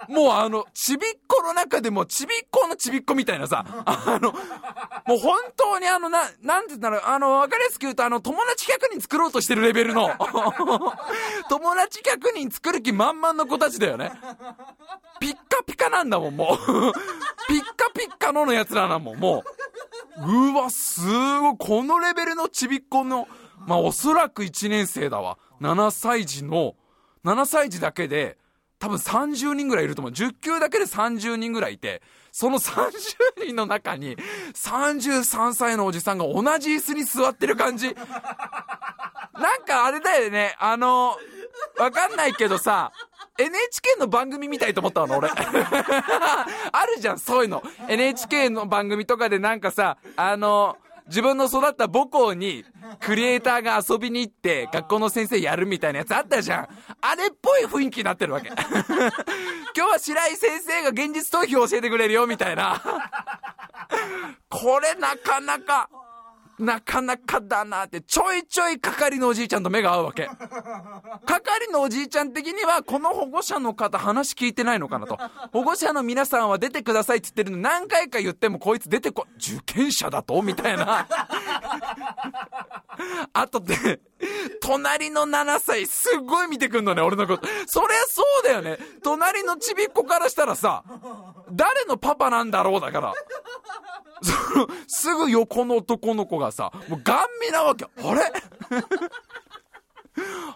[0.08, 10.10] もうあの、ちびっこの中でもちびっこのちびっこみたいなさ、あの、もう本当にあの、な、なんて言ったら、あの、わかりやすく言うとあの、友達100人作ろうとしてるレベルの、
[11.48, 14.12] 友達100人作る気満々の子たちだよね。
[15.20, 16.92] ピッカピカなんだもん、もう。
[17.48, 19.55] ピッカピッカののやつらなもん、もう。
[20.18, 21.00] うわ、す
[21.40, 23.28] ごい、このレベルのちびっこの、
[23.66, 25.38] まあおそらく1年生だわ。
[25.60, 26.74] 7歳児の、
[27.24, 28.38] 7歳児だけで、
[28.78, 30.12] 多分30人ぐらいいると思う。
[30.12, 32.92] 10級だけで30人ぐらいいて、その30
[33.46, 34.16] 人の中に、
[34.54, 37.94] 33歳のおじさんが同じ椅子に座ってる感じ。
[37.94, 41.16] なんかあれだよね、あの、
[41.78, 42.92] わかんないけどさ、
[43.38, 45.28] NHK の番組みたいと思ったの、俺。
[45.34, 47.62] あるじゃん、そういうの。
[47.88, 52.64] NHK の番組とかでなんかさ、あの、自分の育った母校に
[53.00, 56.68] クリエイターが遊びに行って学校の先生やるみたいなやつあったじゃん。
[57.00, 58.48] あれっぽい雰囲気になってるわけ。
[59.76, 62.82] 今日は白井先生が現実逃避を教えてくれるよみたいな。
[64.48, 65.88] これなかなか、
[66.58, 70.28] なかなかだなって、ちょいちょい係のおじいちゃんと目が合うわけ。
[71.26, 75.18] 係のおじいちゃん的には、この保護者の方話聞いてないのかなと。
[75.52, 80.40] 保護者の皆さんは出てくださいって言ってるの何回か言ってもこいつ出てこ、受験者だと？
[80.42, 81.06] みたいな。
[83.34, 84.00] あとで、
[84.62, 87.46] 隣の7歳すっごい見てくんのね、俺のこと。
[87.66, 88.78] そりゃそうだよね。
[89.02, 90.82] 隣のちびっこからしたらさ、
[91.52, 93.12] 誰のパパなんだろうだから。
[94.22, 97.84] その、すぐ横の男の子がさ、もうガン見なわけ。
[97.84, 98.22] あれ？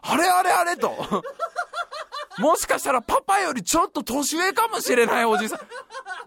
[0.02, 0.94] あれあれあれと。
[2.38, 5.58] もしかしたらパパよりちょっと年上かもしれないおじさん。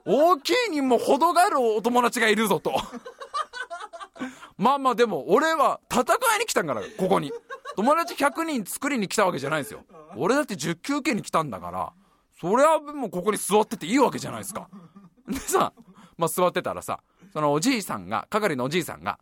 [0.06, 2.74] 大きいにも程があるお友達がいるぞと。
[4.58, 6.02] まあまあでも、俺は戦
[6.36, 7.32] いに来たんから、ここに。
[7.76, 9.84] 友達100人作りに来たわけじゃないんですよ。
[10.16, 11.92] 俺だって10級受けに来たんだから、
[12.40, 14.70] それはもうここに座ってていいわけじゃないですか。
[15.28, 15.74] でさ、
[16.18, 17.00] まあ座ってたらさ、
[17.32, 19.20] そのおじいさんが、係のおじいさんが、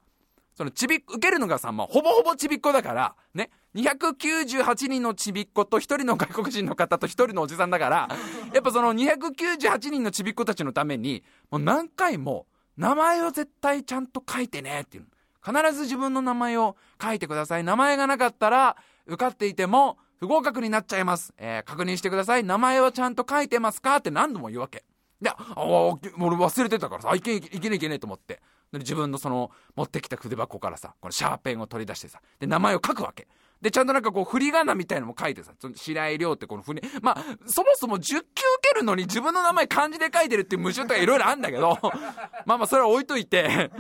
[0.56, 8.10] そのちび、受けるのがさ、まあ、ほぼほぼちびっこだから、ね、298人のちびっ子と1人の外国人の方と1人のおじさんだから、
[8.54, 15.06] やっぱその298人のちびっ子たちのために、もう何回も、名前を絶対ちゃんと書いてねっていう。
[15.44, 17.64] 必ず自分の名前を書いてください。
[17.64, 18.78] 名前がなかったら、
[19.08, 21.34] 受かっていても不合格になっちゃいます。
[21.38, 22.44] えー、確認してください。
[22.44, 23.96] 名前はちゃんと書いてますか？
[23.98, 24.84] って何度も言うわけ。
[25.22, 28.42] で、ああ、俺忘れてたからさ、いけいけいけねいけねえと思って。
[28.72, 33.28] で自分のその、持ってきた筆箱からさ、このシャーペンを取り出してさ、で、名前を書くわけ。
[33.62, 38.26] で、ちゃんとなんかこう、振り仮名みたいのも書いてさ、その白井亮ってこの振り、まあ、そもそも10級受
[38.74, 41.78] けるのに自分の名前漢字で書いてるっていう矛盾とかいろいろあんだけど、
[42.48, 43.72] まあまあ、それは置いといて、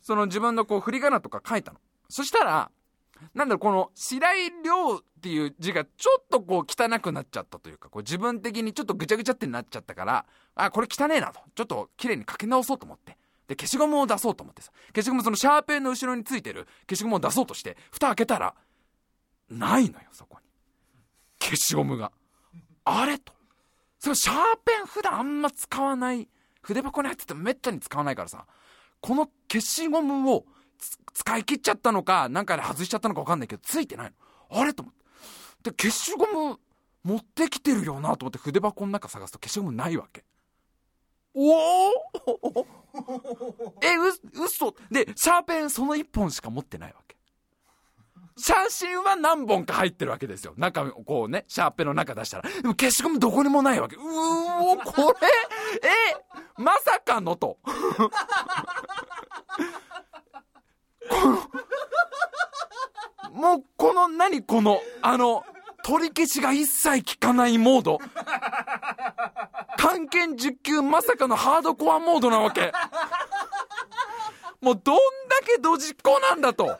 [0.00, 1.80] その自分のこう、振り仮名とか書いたの。
[2.08, 2.70] そしたら、
[3.34, 11.40] なんだろ、この、白井亮っていう字がちょっとこう汚くなっちゃったというか、こう自分的にちょっとぐちゃぐちゃってなっちゃったから、あ、これ汚えなと。
[11.54, 13.16] ちょっと綺麗に書き直そうと思って。
[13.48, 14.70] で、消しゴムを出そうと思ってさ。
[14.94, 18.54] 消しゴムそのシャーペンの後ろについてる消しゴムを出そうとして、蓋開けたら、
[19.48, 20.46] ないのよ、そこに。
[21.40, 22.12] 消しゴムが。
[22.84, 23.32] あれと。
[23.98, 26.28] そのシャーペン普段あんま使わない。
[26.62, 28.46] 筆箱に入っててもめったに使わないからさ。
[29.00, 30.44] この消しゴムを
[31.12, 34.12] 使い切っちゃったのか、なんかで外しちゃったのかわかんないけど、ついてない
[34.50, 34.60] の。
[34.60, 34.72] あれ？
[34.72, 34.94] と思っ
[35.62, 35.70] て。
[35.70, 36.58] で、消しゴム
[37.02, 40.24] 持ってきてるよなと思って筆箱の中探すと消しゴムないわけ。
[41.34, 42.66] おお
[43.82, 47.16] え、う、嘘で、シャーペンその1本しか持ってないわけ。
[48.36, 50.54] 写真は何本か入ってるわけですよ。
[50.56, 52.48] 中、こうね、シャーペンの中出したら。
[52.48, 53.96] でも消しゴムどこにもないわけ。
[53.96, 55.28] うおこれ？
[55.82, 56.16] え
[56.56, 57.58] まさかのと。
[63.32, 65.44] もう、この、何この、あの、
[65.82, 67.98] 取り消しが一切効かないモード。
[69.76, 72.72] 探検10級まさかのハードコアモードなわけ。
[74.60, 75.00] もうどんだ
[75.46, 76.78] けドジっ子なんだと。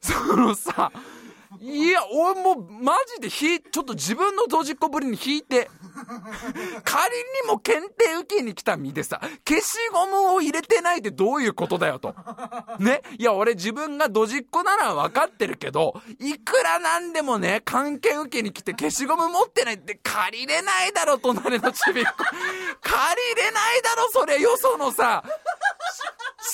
[0.00, 0.90] そのさ、
[1.68, 5.68] いや、俺もうマジでひ、ちょっと自分のドジっ子ぶりに引いて、
[6.84, 12.14] 仮にも検定受けに来た身でさ、消しゴムを入れてないってどういうことだよと。
[12.78, 13.02] ね？
[13.18, 22.10] いや、俺自分がドジっ子なら分かってるけど、いくらなんでもね、関係受けに来て消しゴム持ってないって借りれないだろ、隣のちびっこ。
[22.82, 25.24] 借りれないだろ、それ、よそのさ、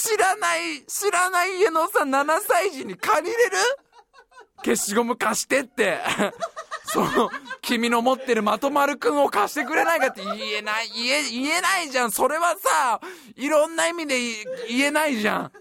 [0.05, 3.59] 知らない、知らない家のさ、7歳児に借りれる？
[4.65, 5.99] 消しゴム貸してって。
[6.85, 7.31] その、
[7.63, 12.11] 君の持ってるまとまるくんを貸してくれないかって言えない、言え、言えないじゃん。
[12.11, 13.01] それはさ、
[13.35, 14.19] いろんな意味で
[14.69, 15.53] 言えないじゃん。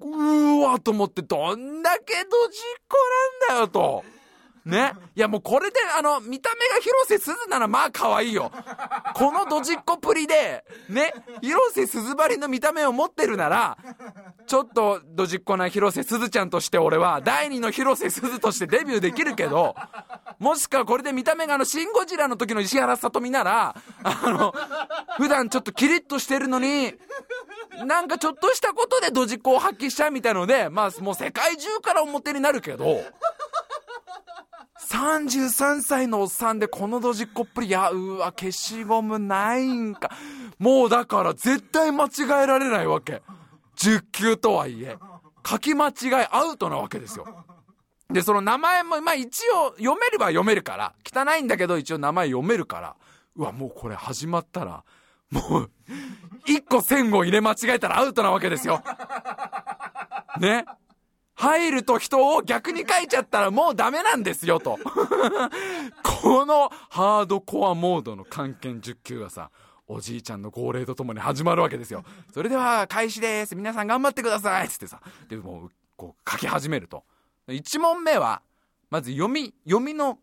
[0.00, 2.96] うーわと思って、どんだけドジっ子
[3.48, 4.04] なんだよと。
[4.64, 4.92] ね。
[5.14, 8.50] いやもうこれで、あの、見た目が広瀬すずならまあ可愛いよ。
[9.14, 13.76] このドジっ子プリで、ね、広瀬すずばりの見た目を持ってるなら、
[14.46, 19.74] ちょっとドジっ子な広瀬すずちゃんとして俺は、第二の広瀬すずとしてデビューできるけど、
[20.38, 24.54] もしくはこれで見た目があの、シン・ゴジラの時の石原さとみなら、あの、
[25.16, 26.94] 普段ちょっとキリッとしてるのに、
[27.86, 33.00] なんかちょっとしたことでドジっ子を発揮しちゃうみたいので、まあもう世界中から表になるけど、
[34.90, 40.10] 33歳のおっさんでこのドジっ子っぷり、いや、うわ、消しゴムないんか。
[40.58, 43.22] もうだから絶対間違えられないわけ。
[43.76, 44.96] 10級とはいえ。
[45.46, 45.92] 書き間違い
[46.30, 47.26] アウトなわけですよ。
[48.10, 52.96] で、その名前も、まあ一応読めれば読めるから、汚いんだけど一応名前読めるから、
[53.36, 54.84] うわ、もうこれ始まったら、
[55.30, 55.70] もう、
[56.46, 58.82] 一個線を入れ間違えたらアウトなわけですよ。
[60.40, 60.64] ね？
[61.34, 64.78] 入ると人を逆に書いちゃったらもうダメなんですよと。
[66.22, 69.50] このハードコアモードの関係10級がさ、
[69.86, 72.04] おじいちゃんの号令とともに始まるわけですよ。
[72.32, 73.56] それでは開始です。
[73.56, 75.00] 皆さん頑張ってくださいつってさ。
[75.28, 77.04] で、もう、こう書き始めると。
[77.48, 78.42] 1問目は、
[78.90, 80.18] まず読み、読みの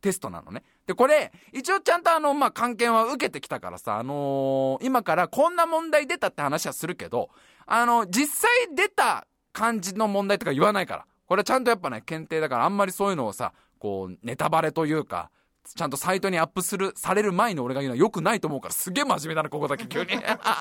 [0.00, 0.62] テストなのね。
[0.86, 7.30] で、これ、一応ちゃんとあの、まあ、関係は受けてきたからさ、あのー、今からこんな問題出たって話はするけど、
[7.66, 11.06] あの、実際出た感じの問題とか言わないから。
[11.26, 15.30] これはちゃんとやっぱね、検定だからあんまりそういうのをさ、こう、ネタバレというか、
[15.64, 20.08] ちゃんとサイトにアップする、される前に俺が言うのは良くないと思うから、すげえ真面目だな、ここだけ急に。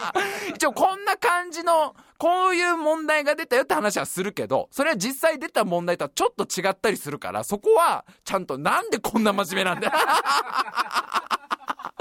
[0.55, 9.93] 一応こんな感じの、こういう問題が出たよって話はするけど、それは実際出た問題とはちょっと違ったりするから、そこは、ちゃんとなんでこんな真面目なんだよ。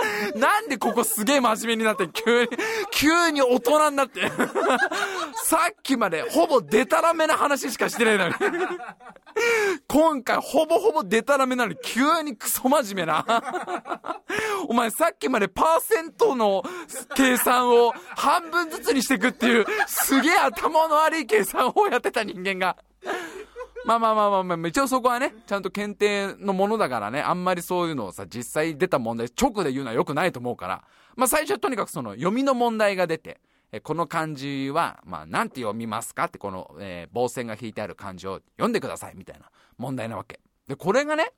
[0.36, 2.48] なんでここすげえ真面目になって、急に、
[2.90, 4.30] 急に大人になって。
[5.44, 8.34] さっきまでほぼデタラメな話しかしてないのに。
[9.88, 13.24] 今回ほぼほぼデタラメなのに急にクソ真面目な。
[14.68, 16.62] お前さっきまでパーセントの
[17.14, 22.76] 計算を半分ずつにしていくっていう、すげえ頭の悪い計算をやってた人間が。
[23.90, 30.84] まあまあまあまあまあ、一応そこはね、ちゃんと検定のものだからね、あんまりそういうのをさ、実際出た問題直で言うのは良くないと思うから、
[31.16, 33.40] まあ最初はとにかくその読みの問題が出て、
[33.72, 40.38] えこの漢字は、まあなんて読みますかってこの、えー、棒線が引いてある漢字を読んでくださいみたいな問題なわけ。
[40.68, 41.32] で、これがね、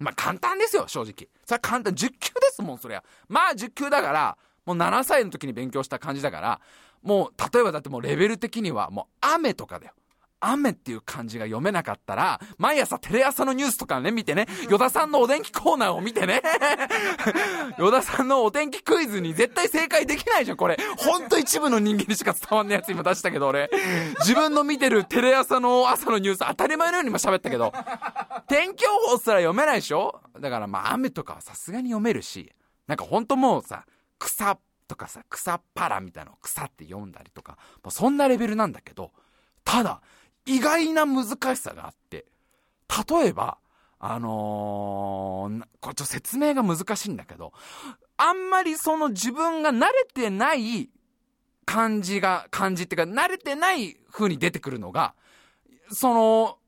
[0.00, 1.28] まあ簡単ですよ、正直。
[1.44, 1.94] それは簡単。
[1.94, 3.04] 10級ですもん、そりゃ。
[3.28, 6.60] まあ10級だから、もう7歳の時に勉強した漢字だから、
[7.02, 9.92] もう、例えばだってもうレベル的には、もう雨とかだよ。
[10.40, 16.42] 雨っていう漢字が読めなかったら、毎朝テレ朝のニュースとかね、見てね、与田さんのお天気コーナーを見てね、
[17.78, 20.76] 与田さんのお天気クイズに絶対正解できないじゃん、これ。
[20.98, 23.70] ほんと一部の人間にしか伝わんないやつ今出したけど、俺。
[24.20, 27.72] 自分の見てるテレ朝の朝のニュース当たり前のように今喋ったけど、
[28.48, 30.20] 天気予報すら読めないでしょ？
[30.38, 32.52] だからまあ雨とかはさすがに読めるし、
[32.86, 33.84] なんかほんともうさ、
[34.18, 39.12] 草とかさ、草っぱらみたいなの草って読んだりとか、もうそんなレベルなんだけど、
[39.64, 40.00] ただ、
[40.46, 42.24] 意外な難しさがあって、
[43.10, 43.58] 例えば、
[43.98, 47.52] あのー、これちょっと説明が難しいんだけど、
[48.16, 50.88] あんまりその自分が慣れてない
[51.66, 55.14] 漢字が、漢字っていうか慣れてない風に出てくるのが、
[55.90, 56.58] その、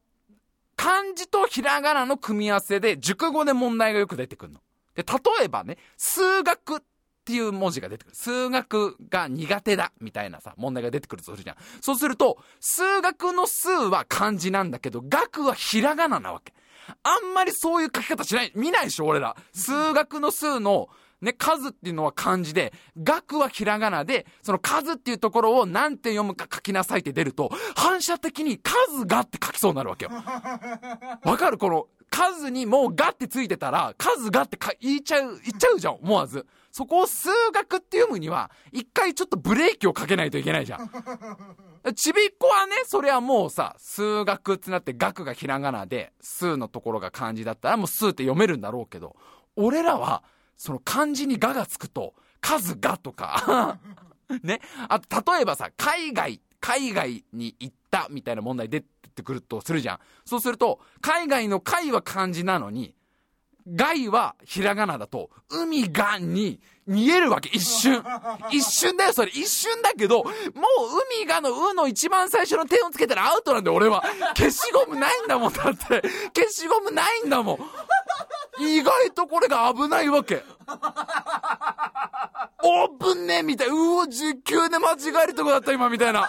[0.76, 4.60] 漢字とひらがなの組み合わせで熟語で問題がよく出てくるの。
[4.94, 6.80] で、例えばね、数学っ
[7.28, 8.14] っていう文字が出てくる。
[8.16, 11.56] 数学が苦手だ、みたいなさ、問題が出てくるとするじゃん。
[11.82, 16.54] そうすると、数学の数は漢字なんだけど、学はひらがななわけ。
[17.02, 19.36] あんまりそういう書き方しない、見ないでしょ、俺ら。
[19.52, 20.88] 数学の数の、
[21.20, 30.10] ね、数っていうのは漢字で、学はひらがなで、その数っていうところを何て読むか書きなさいって出ると、反射的に数がって書きそうになるわけよ。
[31.24, 31.58] わかる？
[31.58, 36.46] この、数にもうがってついてたら、数がってか言いちゃう、言っちゃうじゃん、思わず。
[36.70, 40.90] そこを数学って読むには、一回ちょっとブレーキをかけないといけないじゃん。
[41.94, 49.16] ちびっこはね、それはもうさ、数学ってなって学がひらがなで、数のところが漢字だったらもう数って読めるんだろうけど、
[49.56, 50.22] 俺らは、
[50.58, 53.78] その漢字にががつくと、数がとか
[54.42, 54.60] ね。
[54.88, 59.98] あと、例えばさ、海外、海外に行ったみたいな問題出てくるとするじゃん。
[60.26, 62.94] そうすると、海外の海は漢字なのに、
[63.66, 68.02] 外はひらがなだと、海がに見えるわけ、一瞬。
[68.50, 69.30] 一瞬だよ、それ。
[69.30, 70.32] 一瞬だけど、もう
[71.18, 74.02] 海がのうの一番最初の点をつけたらアウトなんだよ、俺は。
[74.36, 76.02] 消しゴムないんだもん、だって。
[76.34, 77.58] 消しゴムないんだもん。
[78.58, 80.42] 意外とこれが危ないわけ。
[82.62, 83.68] オープンねみたい。
[83.68, 86.28] うお、10級で間違えるとこだった、今、みたいな。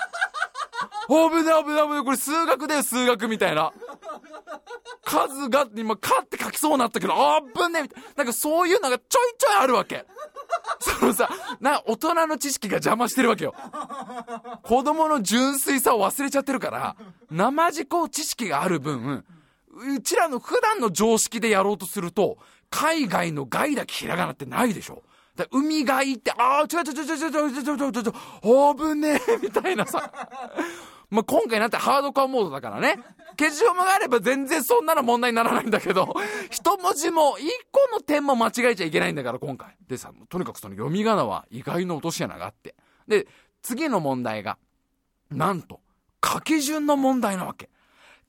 [1.08, 3.74] 危ね危ね危ね、これ数学だよ、数学みたいな。
[5.04, 8.10] 数が、今、かって書きそうになったけど、あぶねみたいな。
[8.18, 10.06] なんかそういうのがちょいちょいあるわけ。
[10.80, 13.56] そのさ、な、大人の知識が邪魔してるわけよ。
[14.64, 16.96] 子供の純粋さを忘れちゃってるから、
[17.32, 19.26] 生地こう知識がある分、
[19.72, 22.38] うちらの普段の常識でやろうとすると、
[22.70, 25.04] 海外の外だけひらがなってないでしょ。
[25.52, 30.12] 海がいって、ああ、ちょちょちょちょちょちょちょちょちょちょちょ、危ねえ、みたいなさ。
[31.10, 33.00] まあ、今回なってハードカーモードだからね。
[33.40, 36.14] 消しゴムがあれば全然そんなの問題にならないんだけど、
[36.52, 39.78] 一文字も、一個の点も間違えちゃいけないんだから、今回。
[39.88, 42.76] でさ、とにかくその読み仮名は意外の落とし穴があって。
[43.08, 43.28] で、
[43.62, 44.58] 次の問題が、
[45.32, 45.80] なんと、
[46.24, 47.70] 書き順の問題なわけ。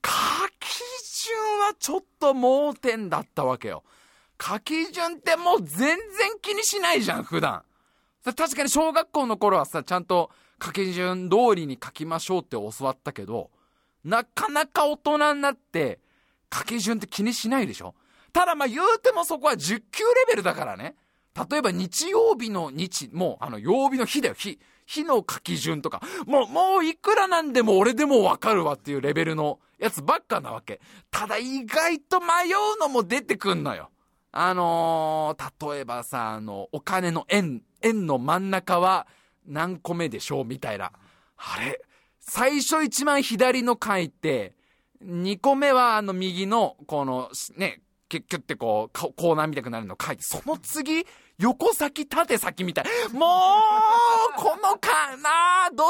[0.04, 0.12] 書
[0.60, 3.82] き順順はちょっと盲点だったわけよ。
[4.40, 5.98] 書き順ってもう全然
[6.40, 7.62] 気にしないじゃん、普段。
[8.24, 10.30] 確かに小学校の頃はさ、ちゃんと
[10.62, 13.50] 書き順通りに書きましょうって教わったけど、
[14.04, 16.00] なかなか大人になって、
[16.52, 17.94] 書き順って気にしないでしょ
[18.32, 20.96] ただまあ言うてもそこは10級レベルだからね。
[21.50, 24.58] 例えば日曜日の日、もうあの曜日の日だよ、日。
[24.90, 30.80] 日の書き順とか、もう、もういくらなんでも俺でもわかるわっていうレベルのやつばっかなわけ。
[31.12, 32.26] ただ意外と迷
[32.74, 33.90] うのも出てくんのよ。
[34.32, 39.06] あのー、例えばさ、あの、お金の円、円の真ん中は
[39.46, 40.92] 何個目でしょうみたいな。
[41.36, 41.80] あれ
[42.18, 44.54] 最初一番左の書いて、
[45.04, 47.80] 2個目はあの右の、この、ね、
[48.10, 51.06] キュッキュッてこう、コーナー見たくなるの書いて、その次、
[51.38, 52.84] 横先、縦先みたい。
[53.12, 53.26] も
[54.36, 55.84] う、このかなど、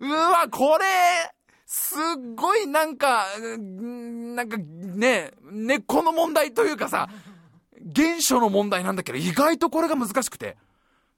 [0.00, 0.84] うわ、これ、
[1.64, 1.98] すっ
[2.36, 7.08] ごいなんか、なんかね、根っこの問題というかさ、
[7.94, 10.58] 原初の問題なんだけど、意外とこれが難しくて。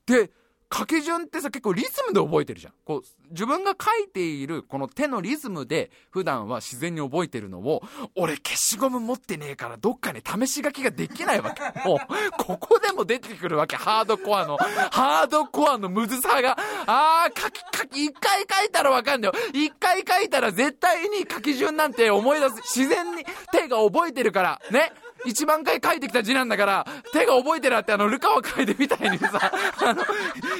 [0.07, 0.31] で、
[0.73, 2.73] 書き順ってさ、結構リズムで覚えてるじゃん。
[2.85, 7.83] こう、自分が書いているこの手のリズムで普段は自然に覚えてるのを、
[8.15, 11.63] 俺消しゴム持ってねえからどっかに試し書きができないわけ。
[11.89, 11.99] もう、
[12.37, 13.77] ここでも出てくるわけ。
[13.77, 16.59] ハードコアの、ハードコアのむずさが。
[16.87, 19.41] あー、書き、書き、一回書いたらわかんないよ。
[19.55, 22.57] 一回書いたら絶対に書き順なんて思い出す。
[22.57, 24.61] 自然に手が覚えてるから。
[24.71, 24.93] ね。
[25.25, 29.31] 一万回書いてきた字なんだから、手が覚えてるってあの、ルカワ書いてみたいにさ、
[29.85, 30.05] あの、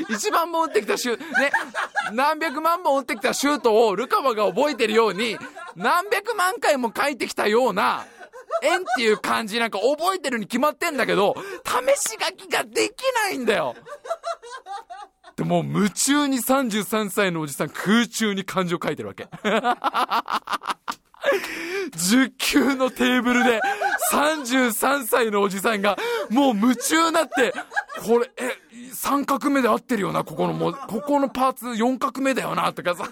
[0.09, 1.51] 一万本打ってきたシュート、ね、
[2.13, 5.39] 何百万本打ってきたシュートをルカワが覚えてるように、
[5.77, 8.05] 何百万回も書いてきたような、
[8.63, 13.77] 円っていう漢字なんか覚えてるに決まってんだけど、試し書きができないんだよ。
[15.37, 19.29] でも夢中に33歳のおじさん空中に漢字を書いてるわけ。
[21.93, 23.61] 10級のテーブルで
[24.13, 25.97] 33歳のおじさんが
[26.31, 27.53] もう夢中になって、
[28.07, 28.57] これ、え、
[28.93, 33.09] 3画目で合ってるよな、ここのもう、ここのパーツ4画目だよな、とかさ。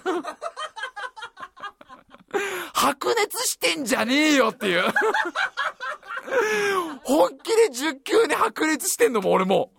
[2.74, 4.84] 白熱してんじゃねえよっていう
[7.02, 9.72] 本気で10級に白熱してんのも俺も。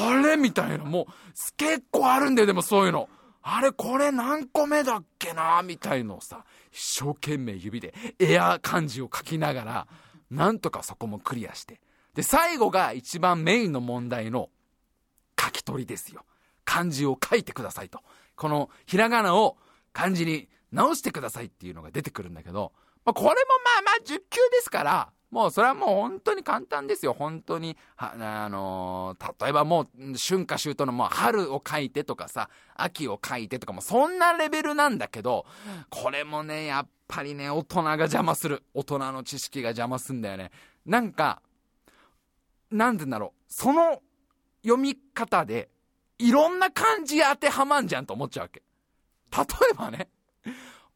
[0.00, 0.36] あれ？
[0.36, 1.12] みたいな、もう、
[1.56, 3.08] 結構あるんだよ、でもそういうの。
[3.46, 9.86] あれこれ何個目だっけなみたいのをさ、一生懸命指でエア漢字を書きながら、
[10.30, 11.78] なんとかそこもクリアして。
[12.14, 14.48] で、最後が一番メインの問題の
[15.38, 16.24] 書き取りですよ。
[16.64, 18.00] 漢字を書いてくださいと。
[18.34, 19.58] このひらがなを
[19.92, 22.72] 漢字に直してくださいっていうのが出てくるんだけど、
[23.04, 23.34] まあ、これもま
[23.80, 27.12] あまあ10級ですから、もうそれはもう本当に簡単ですよ。
[27.12, 27.76] 本当に。
[27.96, 28.14] あ
[28.48, 35.44] のー、例えばもう春夏秋冬のもう春を書いてとかさ、秋を書いてとかもそんなレベルなんだけど、
[35.90, 38.62] これもね、やっぱりね、大人が邪魔する。
[38.74, 40.52] 大人の知識が邪魔すんだよね。
[40.86, 41.42] なんか、
[42.70, 43.52] なんでだろう。
[43.52, 44.02] その
[44.62, 45.68] 読み方で、
[46.20, 48.62] いろんな漢字当てはまんじゃんと思っちゃうわけ。
[49.36, 50.08] 例えばね、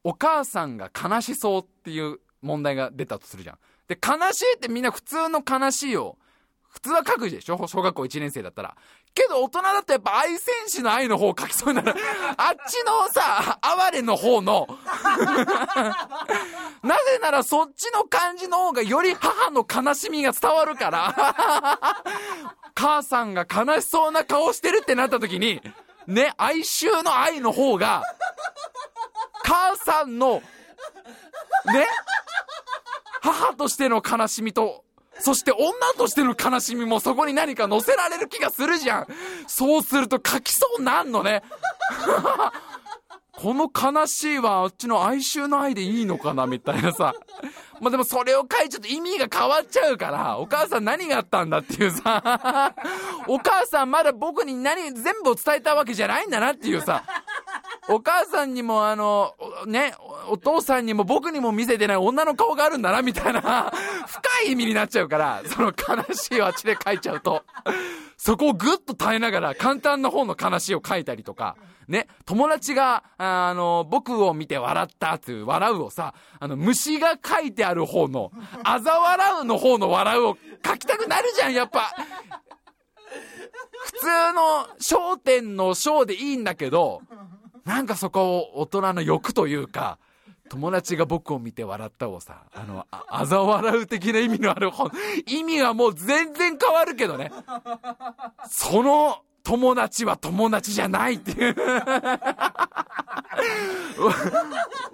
[0.05, 3.57] お母さんが悲しそうっていう問題が出たとするじゃん。
[3.89, 6.17] で、悲しいってみんな普通の悲しいを、
[6.69, 7.67] 普通は書くでしょ？
[7.67, 8.77] 小学校1年生だったら。
[9.15, 11.99] けど大人だとやっぱ愛戦士の愛の方を書きそうになる。
[12.37, 14.67] あっちのさ、哀れの方の
[16.83, 21.15] なぜならそっちの感じの方がより母の悲しみが伝わるから
[22.75, 25.61] 母さんが悲しそうな顔してるってなった時に、
[26.05, 28.03] ね、哀愁の愛の方が、
[29.43, 30.43] 母さんの、
[31.65, 31.87] ね、
[33.21, 34.83] 母としての悲しみと、
[35.19, 35.63] そして女
[35.97, 39.07] としての悲しみもそこに何か乗せられる気がするじゃん。
[39.47, 41.43] そうすると書きそうなんのね。
[43.33, 47.13] この悲しいはあっちの哀愁の愛でいいのかなみたいなさ。
[47.81, 52.73] まあでもそれを書いちゃうと意味が変わっちゃうから、お母さん何があったんだっていうさ、
[53.27, 57.03] お母さんまだ僕に何、全部を伝えたわけじゃないんだなっていうさ、
[57.87, 59.33] お母さんにもあの、
[59.65, 59.93] ね、
[60.29, 63.71] お父さんにも僕にも見せてない女の顔があるんだな、みたいな、
[64.07, 67.43] 深い意味になっちゃうから、その悲しいをあっちで書いちゃうと、
[68.17, 71.55] そこをぐっと耐えながら簡単な方の悲しいを書いたりとか、
[71.89, 78.31] ね、友達が、あの、僕を見て笑ったっていう笑うをさ、あの、虫が書いてある方の、
[78.63, 81.91] あざ笑うの方の笑うを書きたくなるじゃん、やっぱ。
[83.85, 87.01] 普通の焦点の章でいいんだけど、
[87.65, 89.97] なんかそこを大人の欲というか、
[90.49, 94.91] 友達が僕を見て笑ったをさ、あの、あ、あざ笑う的な意味のある本、
[95.25, 97.31] 意味はもう全然変わるけどね。
[98.47, 101.55] その友達は友達じゃないっていう。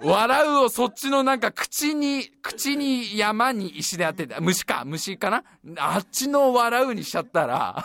[0.02, 5.44] 笑うをそっちのなんか口に、口に山に石で当てて、虫か、虫かな？
[5.76, 7.84] あっちの笑うにしちゃったら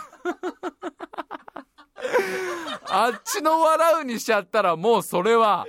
[2.88, 5.66] あっちの笑うにしちゃったらもうそれは、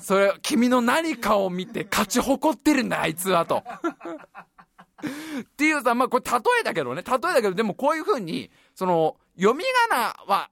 [0.00, 3.62] それ、君の何かを見て勝ち誇ってるんだ、あいつはと。
[5.40, 10.50] っていうさ、まあこれ例えだけどね、例えだけど、でもこういう風に、その、読み仮名は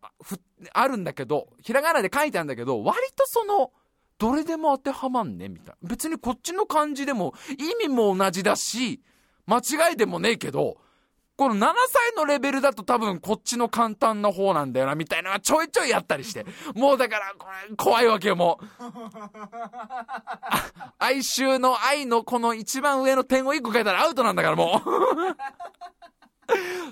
[0.73, 3.73] あるんだけど、ひらがなで書いてあるんだけど、割とその、
[4.19, 5.89] どれでも当てはまんねみたいな。
[5.89, 9.03] 別にこっちの漢字でも意味も同じだし、
[9.47, 10.79] 間違いでもねえけど、
[11.37, 16.47] この7歳のレベルだと多分こっちの簡単な方なんだよな、みたいなのがちょいちょいやったりして。
[16.75, 18.65] もうだから、これ、怖いわけよ、もう。
[20.99, 24.89] 哀愁の愛のこの一番上の点を1個書いたらアウトなんだから、もう。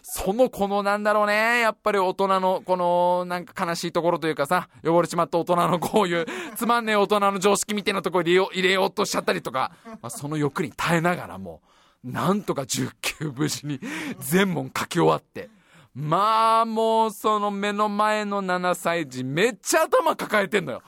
[0.03, 6.27] そのこのなんだろうね、やっぱり大人のこのなんか悲しいところというかさ、汚れちまった大人のこういう
[6.57, 11.63] つまんねえ大人の常識みたいなところ入れようとしちゃったりとか、まあ、その欲に耐えながらも、
[12.03, 13.81] なんとか10級無事に
[14.21, 15.49] 全問書き終わって。
[15.95, 20.83] まあ、もうその目の前の7歳児めっちゃ頭抱えてんのよ。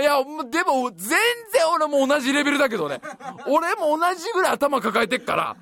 [0.00, 1.18] いや、でも全
[1.52, 3.00] 然俺も同じレベルだけどね。
[3.46, 5.56] 俺も同じぐらい頭抱えてっから。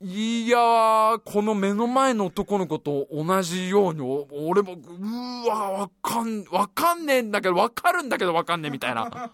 [0.00, 9.30] いや、この目の前の男の子と同じように、俺も、うわ、わかん、わかんねえんだけど、わかるんだけどわかんねえみたいな。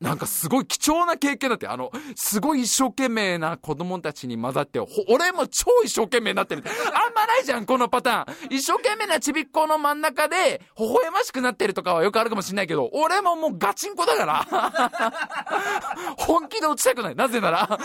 [0.00, 6.62] なんかすごい貴重な経験だって、あの、すごい一生懸命な子供たちに混ざって、俺も超一生懸命になってる。
[6.66, 8.54] あんまないじゃん、このパターン。
[8.54, 14.44] 一生懸命なちびっこの真ん中で、微笑ましくなってるとかはよくあるかもしんないけど、俺ももうガチンコだから。
[16.18, 17.14] 本気で落ちたくない。
[17.14, 17.78] なぜなら、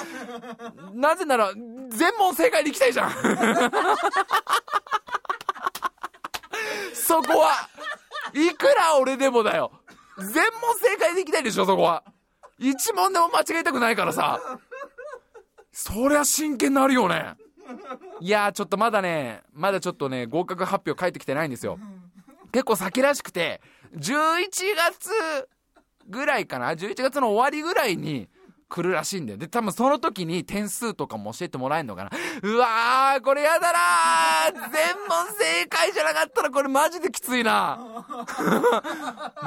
[0.93, 3.11] なぜなら、全問正解でいきたいじゃん。
[6.93, 7.69] そこは、
[8.33, 9.71] いくら俺でもだよ。
[10.19, 10.43] 全問
[10.81, 12.03] 正解できないでしょ、そこは。
[12.57, 14.39] 一問でも間違えたくないからさ。
[15.71, 17.35] そりゃ真剣になるよね。
[18.19, 21.79] いや、ちょっとまだね、まだちょっとね、合格発表返ってきてないんですよ。
[22.51, 23.61] 結構先らしくて、
[23.95, 25.11] 11月
[26.07, 28.27] ぐらいかな ?11 月の終わりぐらいに、
[28.69, 29.37] 来るらしいんだよ。
[29.37, 32.11] で、多分その時に点数とかも教えてもらえんのかな。
[32.43, 38.05] うわー、これやだなー全問正解じゃなかったらこれマジできついな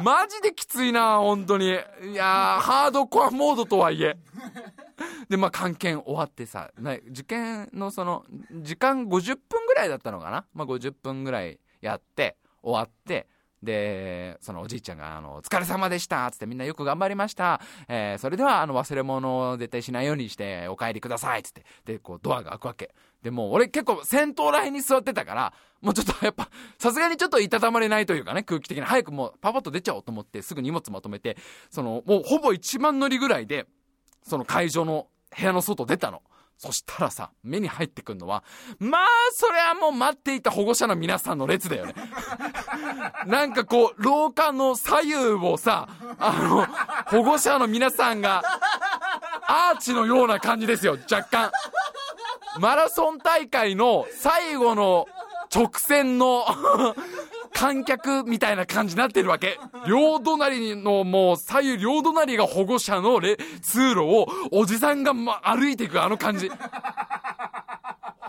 [0.03, 1.66] マジできついな本当に。
[1.66, 1.70] い
[2.14, 4.16] やー、ハードコアモードとはいえ。
[5.29, 6.70] で、まあ、関係終わってさ、
[7.11, 13.29] 受験のその、時間50分ぐらいだったのかなまあ、50分ぐらいやって、終わって、
[13.63, 17.61] で、そのおじいちゃんが、あの、お疲れ様でしたつってみんなよく頑張りました。
[17.89, 21.65] えー、それでは、あの、忘れ物を絶対しないようにしてお帰りくださいつって。
[21.85, 22.95] で、こう、ドアが開くわけ。
[23.23, 26.49] で、もう俺結構先頭ら辺に座ってたから、もうちょっとやっぱ、
[26.79, 31.37] さすがにちょっといたたまれないというかね、空気的に早くもうパパッと出ちゃおうと思ってすぐ荷物まとめて、
[31.71, 33.67] その、もうほぼ1万乗りぐらいで、
[34.25, 35.07] その会場の
[35.37, 36.23] 部屋の外出たの。
[36.63, 38.45] そしたらさ、目に入ってくんのは、
[38.79, 41.95] まあ、それはもう待っていた保護者の皆さんの列だよね。
[43.27, 45.89] なんかこう、廊下の左右をさ、
[46.21, 46.67] あの、
[47.07, 48.45] 保護者の皆さんが、
[49.49, 51.51] アーチのような感じですよ、若干。
[52.61, 55.09] マラソン大会の最後の
[55.53, 56.47] 直線の
[57.55, 59.59] 観客みたいな感じになってるわけ。
[59.87, 63.21] 両隣のもう左右両隣が保護者の
[63.61, 66.51] 通路をおじさんが、ま、歩いていくあの感じ。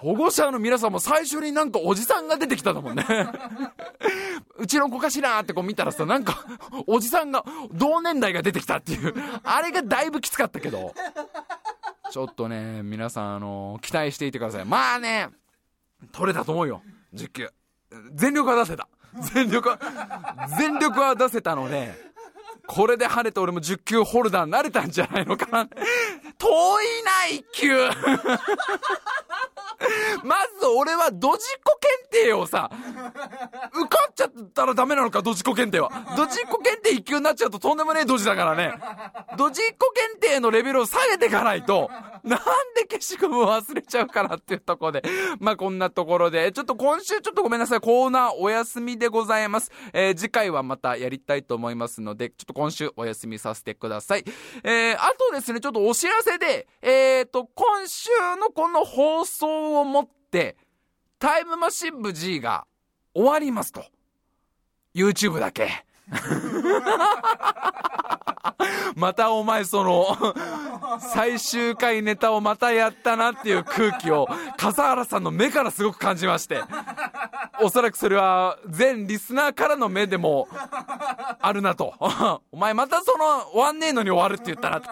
[0.02, 3.06] 保護者の皆さんも最初になんかおじさんが出てきたんだもんね。
[4.58, 6.46] うちの子かしらってこう見たらさ、なんか、
[6.88, 9.14] おじさんが、同年代が出てきたっていう。
[9.44, 10.94] あれがだいぶきつかったけど。
[12.12, 14.66] ちょっとね、皆さん、あの期待していてください。
[14.66, 15.30] まあね、
[16.12, 16.84] 取れたと思うよ。
[17.16, 17.50] 10球。
[18.14, 18.88] 全力は出せた。
[19.34, 19.80] 全力は、
[20.58, 21.94] 全力は出せたので、
[22.66, 25.68] これで跳ねて俺も10球ホルダーになれたんじゃないのかな。
[26.38, 27.78] 遠いな、1球
[30.24, 32.70] まず俺はドジっ子検定をさ、
[33.74, 35.92] 受かっちゃったらダメなのか、ドジっ子検定は。
[36.16, 38.74] ドジっ子検定1級になっちゃうととんでもねえドジだからね。
[39.38, 41.90] ドジっ子検定のレベルを下げていかないと、
[42.24, 42.40] なん
[42.76, 45.04] で消しゴムを忘れちゃうかなっていうとこで。
[45.40, 49.72] まあこんなところで、ちょっと今週ちょっとごめんなさい、コーナーお休みでございます。
[49.94, 54.24] えー、次回はまたやりたいと思いますので、ちょっと今週お休みさせてください。
[54.64, 58.10] えー、あとですね、ちょっとお知らせで、えーと、今週
[58.40, 60.56] のこの放送をもって、
[61.20, 62.66] タイムマシン部 G が
[63.14, 63.86] 終わりますと。
[64.94, 65.86] YouTube だけ。
[68.96, 70.06] またお前その、
[71.00, 76.62] 最終回ネタをまたやったなっていう空気を、笠原さんの目からすごく感じまして。
[77.62, 80.48] おそらくそれは、全リスナーからの目でも、
[81.40, 81.94] あるなと。
[82.52, 84.90] お前またその、終わんねえのに終わるって言ったなと。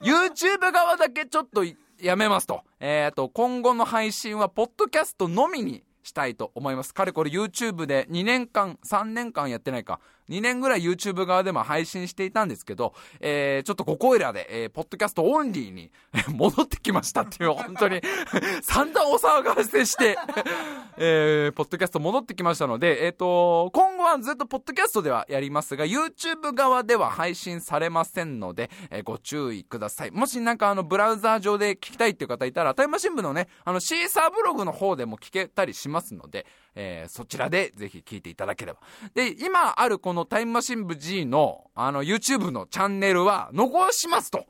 [0.00, 1.64] YouTube 側だけちょっと
[2.02, 2.62] やめますと。
[2.80, 6.94] えっ、ー、と、今後の配信は、ポッドキャストのみにしたいと思います。
[6.94, 10.00] かれこれ YouTube で2年間、3年間やってないか。
[10.30, 15.90] 2年ぐらい YouTube 側でも配信していたんですけど、えー、ちょっとここいらで、えー、ポッドキャストオンリーに
[16.32, 18.00] 戻ってきましたっていう、 本当に
[18.62, 20.16] 散々お騒がせして
[21.02, 30.10] えー、ポッドキャスト戻ってきましたので、えっ、ー、と、今後はずっとポッドキャストではやりますが、YouTube 側では配信されませんので、えー、ご注意ください。
[30.10, 38.80] もしなんかあの、ブラウザー上で聞きたいっていう方いたら、タイムマシン部のね、あの、シーサーブログの方でも聞けたりしますので、えー、そちらでぜひ聞いていただければ。
[39.14, 44.46] で、今あるこのタイムマシン部 G の、あの、YouTube のチャンネルは残しますと。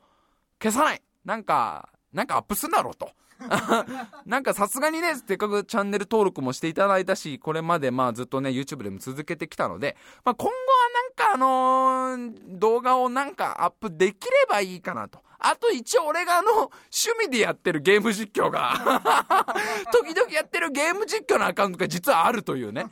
[0.63, 1.03] 消さない。
[1.25, 3.11] なんか、なんかアップすんだろうと。
[4.27, 10.55] なんかさすがにね、せっかくチャンネル登録もしていただいたし、これまでまあずっとね、YouTube でも続けてきたので、まあ今後は
[10.95, 15.23] なんかあのー、動画をなんかアップできればいいかなと。
[15.41, 16.71] あと一応俺があの、趣
[17.27, 18.73] 味でやってるゲーム実況が
[19.93, 22.87] 時々やってるゲーム実況のアカウントが実はあるというね。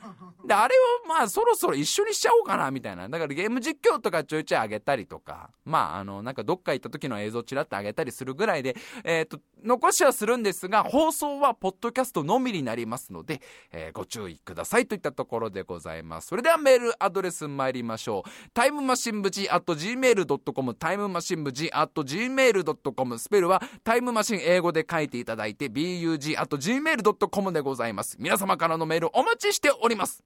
[0.45, 3.07] で、あれをまあそろそろ一緒にしちゃおうかなみたいな。
[3.07, 13.41] だからゲーム実況とかちょいちょい上げたりとか、まああの、なんかどっか行った時の映像ちらっと上げたりするぐらいで、えっ、ー、と、残しはするんですが、放送はポッドキャストのみになりますので、
[13.71, 16.27] えー、ご注意くださいといったところでございます。
[16.29, 18.29] それではメールアドレス参りましょう。
[18.53, 22.38] タイムマシンブジ at gmail.com タイムマシンブジ at gmail.com
[23.19, 28.17] スペルはタイムマシン英語で書いていただいて bug at gmail.com でございます。
[28.19, 30.23] 皆様からのメールお待ちしております。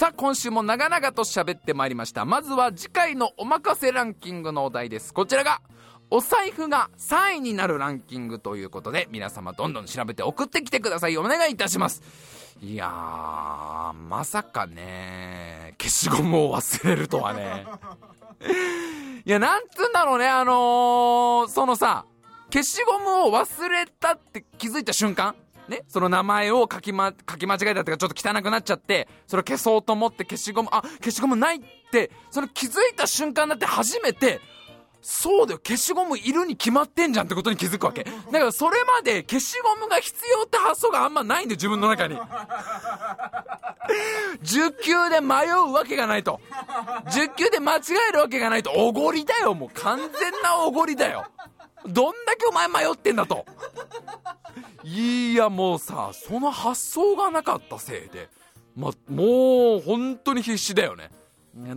[0.00, 2.24] さあ、今週も長々と喋ってまいりました。
[2.24, 5.12] まずは次回のおまかせランキングのお題です。
[5.12, 5.60] こちらが、
[6.08, 11.18] お財布が3位になるランキングということで、皆様どんどん調べて送ってきてください。
[11.18, 12.02] お願いいたします。
[12.62, 17.66] いやー、まさかね、消しゴムを忘れるとはね。
[19.26, 22.06] いや、なんつうんだろうね、あのー、そのさ、
[22.50, 25.34] 消しゴムを忘れたって気づいた瞬間
[25.70, 31.60] ね、その名前を書きま、書き間違えたっていうかちょっと汚くなっちゃって、それを消そうと思って消しゴム、あ、消しゴムないっ
[31.90, 34.40] て、その気づいた瞬間だって初めて、
[35.02, 38.02] そうだよ、消しゴムいるに決まってんじゃんってことに気づくわけ。
[38.04, 42.18] だからそれまで消しゴムが必要って発想があんまないんだよ、自分の中に。
[44.42, 46.40] 10球で迷うわけがないと。
[47.06, 48.72] 10球で間違えるわけがないと。
[48.72, 50.10] おごりだよ、もう完全
[50.42, 51.24] なおごりだよ。
[51.86, 53.44] どんだけお前迷ってんだと。
[54.82, 58.28] いや、もうさ、その発想がなかったせいで、
[58.76, 61.10] ま、もう本当に必死だよね。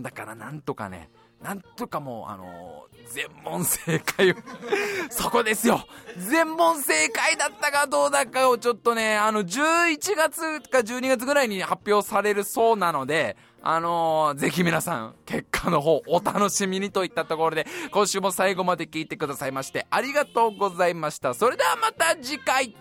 [0.00, 1.10] だからなんとかね、
[1.42, 4.34] なんとかもう、あのー、全問正解を
[5.10, 5.86] そこですよ
[6.16, 13.36] 全問正解だったかどうだかをちょっとね、あの、11月か12月ぐらいに発表されるそうなので、
[13.66, 21.32] あのー、ぜひ皆さん、結果の方、お楽しみにといったところで、今週も最後まで聞いてくださいまして、ありがとうございました。
[21.32, 22.76] それではまた次回